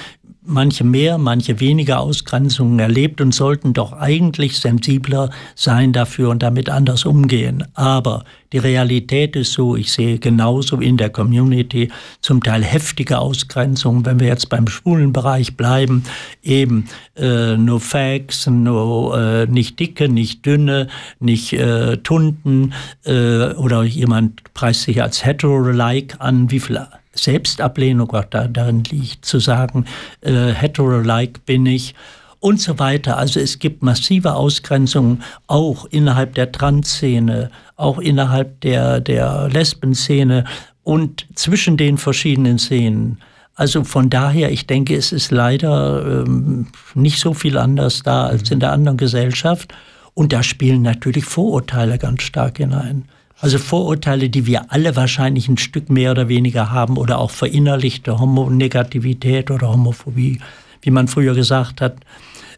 manche 0.44 0.84
mehr, 0.84 1.18
manche 1.18 1.60
weniger 1.60 2.00
Ausgrenzungen 2.00 2.78
erlebt 2.78 3.20
und 3.20 3.34
sollten 3.34 3.72
doch 3.72 3.92
eigentlich 3.92 4.58
sensibler 4.58 5.30
sein 5.54 5.92
dafür 5.92 6.30
und 6.30 6.42
damit 6.42 6.68
anders 6.68 7.04
umgehen. 7.04 7.64
Aber 7.74 8.24
die 8.52 8.58
Realität 8.58 9.34
ist 9.36 9.52
so, 9.52 9.74
ich 9.74 9.90
sehe 9.90 10.18
genauso 10.18 10.76
in 10.76 10.96
der 10.96 11.10
Community 11.10 11.90
zum 12.20 12.42
Teil 12.42 12.62
heftige 12.62 13.18
Ausgrenzungen, 13.18 14.06
wenn 14.06 14.20
wir 14.20 14.28
jetzt 14.28 14.48
beim 14.48 14.68
schwulen 14.68 15.12
Bereich 15.12 15.56
bleiben, 15.56 16.04
eben 16.42 16.86
äh, 17.16 17.56
nur 17.56 17.80
Fags, 17.80 18.46
nur 18.46 19.18
äh, 19.18 19.46
nicht 19.46 19.80
dicke, 19.80 20.08
nicht 20.08 20.46
dünne, 20.46 20.88
nicht 21.18 21.52
äh, 21.54 21.96
Tunden 21.98 22.74
äh, 23.04 23.54
oder 23.54 23.82
jemand 23.82 24.42
preist 24.54 24.82
sich 24.82 25.02
als 25.02 25.24
hetero-like 25.24 26.16
an, 26.20 26.50
wie 26.50 26.60
viel 26.60 26.78
Selbstablehnung 27.14 28.10
auch 28.12 28.24
da, 28.24 28.48
darin 28.48 28.84
liegt, 28.84 29.24
zu 29.24 29.38
sagen, 29.38 29.86
äh, 30.20 30.52
hetero-like 30.52 31.44
bin 31.46 31.66
ich 31.66 31.94
und 32.40 32.60
so 32.60 32.78
weiter. 32.78 33.16
Also 33.16 33.40
es 33.40 33.58
gibt 33.58 33.82
massive 33.82 34.34
Ausgrenzungen 34.34 35.22
auch 35.46 35.86
innerhalb 35.86 36.34
der 36.34 36.52
Trans-Szene, 36.52 37.50
auch 37.76 37.98
innerhalb 37.98 38.60
der, 38.60 39.00
der 39.00 39.48
Lesben-Szene 39.48 40.44
und 40.82 41.26
zwischen 41.34 41.76
den 41.76 41.96
verschiedenen 41.96 42.58
Szenen. 42.58 43.18
Also 43.54 43.84
von 43.84 44.10
daher, 44.10 44.50
ich 44.50 44.66
denke, 44.66 44.94
es 44.96 45.12
ist 45.12 45.30
leider 45.30 46.24
ähm, 46.26 46.66
nicht 46.94 47.20
so 47.20 47.34
viel 47.34 47.56
anders 47.56 48.02
da 48.02 48.26
als 48.26 48.50
in 48.50 48.60
der 48.60 48.72
anderen 48.72 48.98
Gesellschaft. 48.98 49.72
Und 50.12 50.32
da 50.32 50.42
spielen 50.42 50.82
natürlich 50.82 51.24
Vorurteile 51.24 51.98
ganz 51.98 52.22
stark 52.22 52.58
hinein. 52.58 53.04
Also 53.44 53.58
Vorurteile, 53.58 54.30
die 54.30 54.46
wir 54.46 54.72
alle 54.72 54.96
wahrscheinlich 54.96 55.48
ein 55.48 55.58
Stück 55.58 55.90
mehr 55.90 56.12
oder 56.12 56.28
weniger 56.28 56.70
haben 56.70 56.96
oder 56.96 57.18
auch 57.18 57.30
verinnerlichte 57.30 58.18
Homonegativität 58.18 59.50
oder 59.50 59.68
Homophobie, 59.68 60.40
wie 60.80 60.90
man 60.90 61.08
früher 61.08 61.34
gesagt 61.34 61.80
hat. 61.80 61.98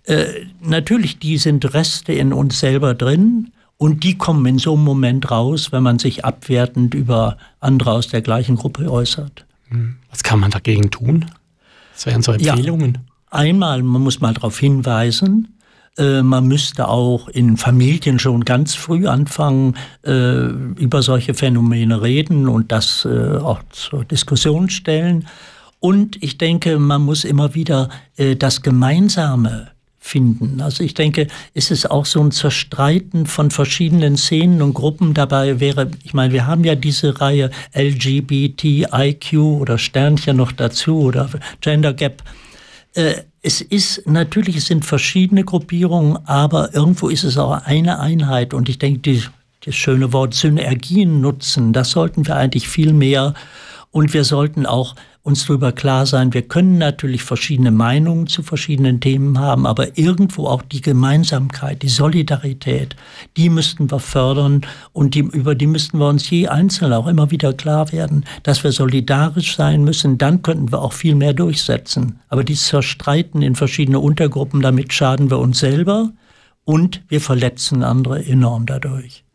Äh, 0.05 0.27
natürlich, 0.61 1.19
die 1.19 1.39
sind 1.39 1.75
Reste 1.75 2.13
in 2.13 2.33
uns 2.33 2.61
selber 2.61 2.95
drin 2.95 3.51
und 3.79 4.05
die 4.05 4.17
kommen 4.17 4.47
in 4.47 4.59
so 4.59 4.75
einem 4.75 4.85
Moment 4.85 5.31
raus, 5.31 5.73
wenn 5.73 5.83
man 5.83 5.99
sich 5.99 6.25
abwertend 6.25 6.95
über 6.95 7.37
andere 7.59 7.93
aus 7.93 8.07
der 8.09 8.23
gleichen 8.23 8.55
Gruppe 8.55 8.91
äußert. 8.91 9.45
Hm. 9.69 9.97
Was 10.11 10.23
kann 10.23 10.39
man 10.39 10.53
dagegen 10.53 10.91
tun? 10.93 11.27
Was 11.95 12.07
wären 12.07 12.23
so 12.23 12.33
Empfehlungen? 12.33 12.95
Ja, 12.95 13.39
einmal, 13.39 13.83
man 13.83 14.03
muss 14.03 14.21
mal 14.21 14.35
darauf 14.35 14.59
hinweisen, 14.59 15.56
äh, 15.99 16.23
man 16.23 16.47
müsste 16.47 16.89
auch 16.89 17.29
in 17.29 17.57
Familien 17.57 18.19
schon 18.19 18.45
ganz 18.45 18.75
früh 18.75 19.07
anfangen, 19.07 19.77
äh, 20.05 20.47
über 20.77 21.03
solche 21.03 21.35
Phänomene 21.35 22.03
reden 22.03 22.49
und 22.49 22.71
das 22.71 23.07
äh, 23.07 23.37
auch 23.37 23.61
zur 23.71 24.05
Diskussion 24.05 24.69
stellen. 24.69 25.27
Und 25.81 26.23
ich 26.23 26.39
denke, 26.39 26.79
man 26.79 27.03
muss 27.03 27.25
immer 27.25 27.55
wieder 27.55 27.91
das 28.39 28.63
Gemeinsame 28.63 29.69
finden. 30.07 30.61
Also 30.61 30.83
ich 30.83 30.95
denke, 30.95 31.27
es 31.53 31.71
ist 31.71 31.91
auch 31.91 32.07
so 32.07 32.21
ein 32.23 32.31
Zerstreiten 32.31 33.27
von 33.27 33.51
verschiedenen 33.51 34.17
Szenen 34.17 34.63
und 34.63 34.75
Gruppen. 34.75 35.13
Dabei 35.13 35.61
wäre, 35.61 35.91
ich 36.03 36.15
meine, 36.15 36.33
wir 36.33 36.47
haben 36.47 36.65
ja 36.65 36.75
diese 36.75 37.21
Reihe 37.21 37.51
LGBTIQ 37.75 39.35
oder 39.35 39.79
Sternchen 39.79 40.39
noch 40.39 40.53
dazu 40.53 41.01
oder 41.01 41.29
Gender 41.61 41.93
Gap. 41.93 42.23
Äh, 42.97 43.23
es 43.43 43.61
ist 43.61 44.07
natürlich, 44.07 44.57
es 44.57 44.67
sind 44.67 44.85
verschiedene 44.85 45.45
Gruppierungen, 45.45 46.19
aber 46.27 46.75
irgendwo 46.75 47.09
ist 47.09 47.25
es 47.25 47.39
auch 47.39 47.65
eine 47.65 48.01
Einheit. 48.01 48.55
Und 48.55 48.69
ich 48.69 48.79
denke, 48.79 49.01
die, 49.01 49.23
das 49.65 49.77
schöne 49.77 50.13
Wort 50.13 50.35
Synergien 50.35 51.21
nutzen, 51.21 51.73
das 51.73 51.91
sollten 51.91 52.27
wir 52.27 52.37
eigentlich 52.37 52.69
viel 52.69 52.93
mehr. 52.93 53.35
Und 53.97 54.13
wir 54.13 54.25
sollten 54.25 54.67
auch 54.67 54.95
uns 55.23 55.47
darüber 55.47 55.73
klar 55.73 56.05
sein, 56.05 56.35
wir 56.35 56.43
können 56.43 56.77
natürlich 56.77 57.23
verschiedene 57.23 57.71
Meinungen 57.71 58.27
zu 58.27 58.43
verschiedenen 58.43 59.01
Themen 59.01 59.39
haben, 59.39 59.67
aber 59.67 59.97
irgendwo 59.97 60.49
auch 60.49 60.61
die 60.61 60.83
Gemeinsamkeit, 60.83 61.81
die 61.81 61.89
Solidarität, 61.89 62.95
die 63.39 63.49
müssten 63.49 63.91
wir 63.91 63.99
fördern 63.99 64.67
und 64.93 65.15
die, 65.15 65.21
über 65.21 65.55
die 65.55 65.67
müssten 65.67 65.97
wir 65.99 66.09
uns 66.11 66.29
je 66.29 66.47
einzeln 66.49 66.93
auch 66.93 67.07
immer 67.07 67.31
wieder 67.31 67.55
klar 67.55 67.91
werden, 67.91 68.27
dass 68.43 68.63
wir 68.65 68.73
solidarisch 68.73 69.57
sein 69.57 69.83
müssen, 69.83 70.19
dann 70.19 70.43
könnten 70.43 70.73
wir 70.73 70.83
auch 70.83 70.93
viel 70.93 71.15
mehr 71.15 71.33
durchsetzen. 71.33 72.21
Aber 72.29 72.45
dieses 72.45 72.67
Zerstreiten 72.67 73.41
in 73.41 73.55
verschiedene 73.55 73.99
Untergruppen, 73.99 74.61
damit 74.61 74.93
schaden 74.93 75.31
wir 75.31 75.39
uns 75.39 75.59
selber 75.59 76.11
und 76.67 77.01
wir 77.09 77.23
verletzen 77.23 77.83
andere 77.83 78.23
enorm 78.27 78.67
dadurch. 78.67 79.26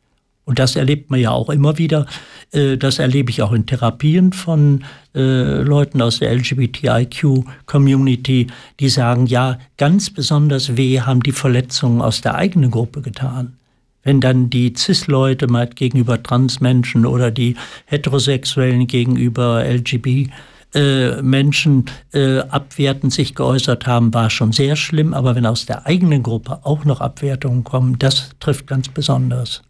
Und 0.46 0.60
das 0.60 0.76
erlebt 0.76 1.10
man 1.12 1.20
ja 1.20 1.32
auch 1.32 1.50
immer 1.50 1.78
wieder. 1.78 2.06
Äh, 2.52 2.78
das 2.78 3.00
erlebe 3.00 3.30
ich 3.30 3.42
auch 3.42 3.52
in 3.52 3.66
Therapien 3.66 4.32
von 4.34 4.84
äh, 5.14 5.62
Leuten 5.62 6.02
aus 6.02 6.20
der 6.20 6.34
LGBTIQ-Community, 6.34 8.48
die 8.80 8.90
sagen, 8.90 9.28
ja, 9.28 9.60
ganz 9.78 10.10
besonders 10.10 10.78
weh 10.78 11.02
haben 11.02 11.24
die 11.24 11.32
Verletzungen 11.32 12.02
aus 12.02 12.22
der 12.22 12.36
eigenen 12.36 12.72
Gruppe 12.72 13.02
getan. 13.02 13.58
Wenn 14.04 14.20
dann 14.20 14.50
die 14.50 14.74
CIS-Leute 14.76 15.48
mal 15.48 15.68
gegenüber 15.68 16.22
Transmenschen 16.22 17.06
oder 17.06 17.30
die 17.30 17.56
Heterosexuellen 17.86 18.88
gegenüber 18.88 19.64
LGBT 19.64 20.32
äh, 20.74 21.20
äh, 21.20 22.40
abwertend 22.50 23.14
sich 23.14 23.36
geäußert 23.36 23.86
haben, 23.86 24.12
war 24.14 24.32
schon 24.32 24.54
sehr 24.54 24.76
schlimm. 24.76 25.14
Aber 25.14 25.36
wenn 25.36 25.46
aus 25.46 25.68
der 25.68 25.86
eigenen 25.86 26.24
Gruppe 26.24 26.62
auch 26.64 26.84
noch 26.84 27.00
Abwertungen 27.00 27.64
kommen, 27.64 28.00
das 28.00 28.32
trifft 28.40 28.66
ganz 28.66 28.90
besonders 28.90 29.62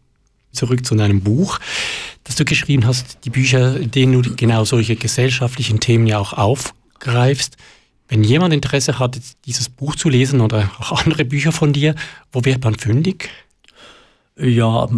zurück 0.51 0.85
zu 0.85 0.95
deinem 0.95 1.21
Buch, 1.21 1.59
das 2.23 2.35
du 2.35 2.45
geschrieben 2.45 2.85
hast, 2.85 3.19
die 3.25 3.29
Bücher, 3.29 3.77
in 3.77 3.91
denen 3.91 4.21
du 4.21 4.35
genau 4.35 4.65
solche 4.65 4.95
gesellschaftlichen 4.95 5.79
Themen 5.79 6.07
ja 6.07 6.19
auch 6.19 6.33
aufgreifst. 6.33 7.57
Wenn 8.07 8.23
jemand 8.23 8.53
Interesse 8.53 8.99
hat, 8.99 9.19
dieses 9.45 9.69
Buch 9.69 9.95
zu 9.95 10.09
lesen 10.09 10.41
oder 10.41 10.69
auch 10.79 11.05
andere 11.05 11.25
Bücher 11.25 11.51
von 11.51 11.73
dir, 11.73 11.95
wo 12.31 12.43
wird 12.43 12.63
man 12.63 12.75
fündig? 12.75 13.29
Ja, 14.41 14.89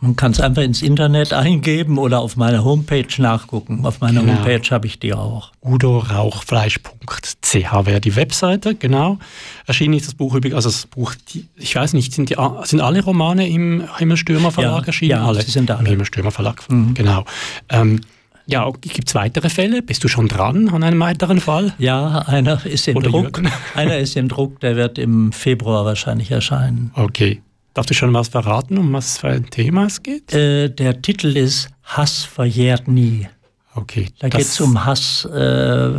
man 0.00 0.14
kann 0.14 0.30
es 0.30 0.40
einfach 0.40 0.62
ins 0.62 0.80
Internet 0.80 1.32
eingeben 1.32 1.98
oder 1.98 2.20
auf 2.20 2.36
meiner 2.36 2.64
Homepage 2.64 3.08
nachgucken. 3.18 3.84
Auf 3.84 4.00
meiner 4.00 4.20
genau. 4.20 4.34
Homepage 4.34 4.70
habe 4.70 4.86
ich 4.86 5.00
die 5.00 5.12
auch. 5.12 5.50
udorauchfleisch.ch 5.60 7.52
wäre 7.84 8.00
die 8.00 8.14
Webseite, 8.14 8.76
genau. 8.76 9.18
Erschienen 9.66 9.94
ist 9.94 10.06
das 10.06 10.14
Buch 10.14 10.36
übrigens, 10.36 10.54
also 10.54 10.68
das 10.68 10.86
Buch, 10.86 11.14
die, 11.30 11.48
ich 11.56 11.74
weiß 11.74 11.94
nicht, 11.94 12.12
sind, 12.12 12.30
die, 12.30 12.36
sind 12.62 12.80
alle 12.80 13.02
Romane 13.02 13.48
im 13.48 13.88
Himmelstürmer 13.98 14.52
Verlag 14.52 14.82
ja, 14.82 14.86
erschienen? 14.86 15.10
Ja, 15.10 15.26
alle. 15.26 15.42
sie 15.42 15.50
sind 15.50 15.68
alle. 15.70 15.80
Im 15.80 15.86
Himmelstürmer 15.86 16.30
Verlag, 16.30 16.62
mhm. 16.70 16.94
genau. 16.94 17.24
Ähm, 17.68 18.02
ja, 18.46 18.70
gibt 18.80 19.08
es 19.08 19.14
weitere 19.14 19.48
Fälle? 19.48 19.82
Bist 19.82 20.04
du 20.04 20.08
schon 20.08 20.28
dran 20.28 20.68
an 20.68 20.82
einem 20.84 21.00
weiteren 21.00 21.40
Fall? 21.40 21.74
Ja, 21.78 22.20
einer 22.20 22.64
ist 22.66 22.86
in 22.86 22.96
Oder 22.96 23.10
Druck. 23.10 23.42
Einer 23.74 23.98
ist 23.98 24.16
in 24.16 24.28
Druck, 24.28 24.60
der 24.60 24.76
wird 24.76 24.98
im 24.98 25.32
Februar 25.32 25.84
wahrscheinlich 25.84 26.30
erscheinen. 26.30 26.92
Okay. 26.94 27.40
Darfst 27.74 27.90
du 27.90 27.94
schon 27.94 28.12
was 28.12 28.28
verraten, 28.28 28.76
um 28.76 28.92
was 28.92 29.18
für 29.18 29.28
ein 29.28 29.48
Thema 29.48 29.86
es 29.86 30.02
geht? 30.02 30.32
Äh, 30.32 30.68
der 30.68 31.00
Titel 31.00 31.36
ist 31.36 31.68
Hass 31.84 32.24
verjährt 32.24 32.86
nie. 32.88 33.28
Okay. 33.74 34.08
Da 34.18 34.28
geht 34.28 34.42
es 34.42 34.60
um 34.60 34.84
Hass 34.84 35.24
äh, 35.24 35.90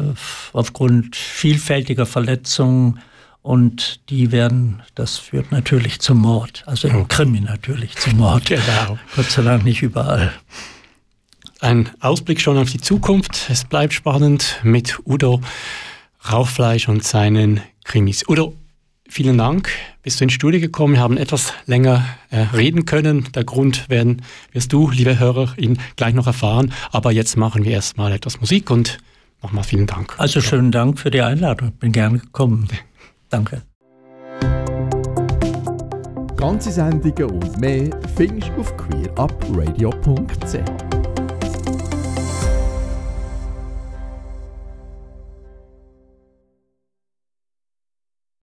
aufgrund 0.54 1.16
vielfältiger 1.16 2.06
Verletzungen 2.06 3.00
und 3.42 4.10
die 4.10 4.32
werden, 4.32 4.84
das 4.96 5.18
führt 5.18 5.52
natürlich 5.52 6.00
zum 6.00 6.20
Mord. 6.20 6.64
Also 6.68 6.88
im 6.88 6.96
okay. 6.98 7.06
Krimi 7.10 7.42
natürlich 7.42 7.96
zum 7.98 8.18
Mord. 8.18 8.46
Genau. 8.46 9.00
Gott 9.16 9.32
sei 9.32 9.42
Dank 9.42 9.64
nicht 9.66 9.82
überall. 9.82 10.32
Ein 11.60 11.90
Ausblick 12.00 12.40
schon 12.40 12.58
auf 12.58 12.70
die 12.70 12.82
Zukunft. 12.82 13.48
Es 13.50 13.66
bleibt 13.66 13.94
spannend 13.94 14.60
mit 14.64 15.00
Udo 15.06 15.42
Rauchfleisch 16.32 16.88
und 16.88 17.04
seinen 17.04 17.62
Krimis. 17.84 18.24
Udo, 18.28 18.56
Vielen 19.14 19.38
Dank. 19.38 19.70
Bist 20.02 20.20
du 20.20 20.24
ins 20.24 20.34
Studio 20.34 20.60
gekommen. 20.60 20.96
Wir 20.96 21.02
haben 21.02 21.18
etwas 21.18 21.54
länger 21.68 22.04
äh, 22.32 22.48
reden 22.56 22.86
können. 22.86 23.28
Der 23.36 23.44
Grund 23.44 23.88
werden, 23.88 24.24
wirst 24.54 24.74
du, 24.74 24.90
liebe 24.90 25.20
Hörer, 25.20 25.54
ihn 25.56 25.78
gleich 25.98 26.16
noch 26.16 26.26
erfahren. 26.26 26.74
Aber 26.92 27.12
jetzt 27.12 27.38
machen 27.38 27.64
wir 27.64 27.74
erstmal 27.74 28.12
etwas 28.12 28.42
Musik 28.42 28.72
und 28.72 28.98
nochmal 29.44 29.66
vielen 29.66 29.86
Dank. 29.86 30.16
Also 30.18 30.42
schönen 30.42 30.72
Dank 30.72 30.98
für 30.98 31.12
die 31.12 31.22
Einladung. 31.22 31.74
Bin 31.74 31.92
gerne 31.92 32.18
gekommen. 32.18 32.68
Danke. 33.30 33.62
Ganze 36.36 36.72
Sendungen 36.72 37.40
und 37.40 37.60
mehr 37.60 37.92
findest 38.16 38.50
du 38.50 38.62
auf 38.62 38.76
queerupradio.ch. 38.78 40.93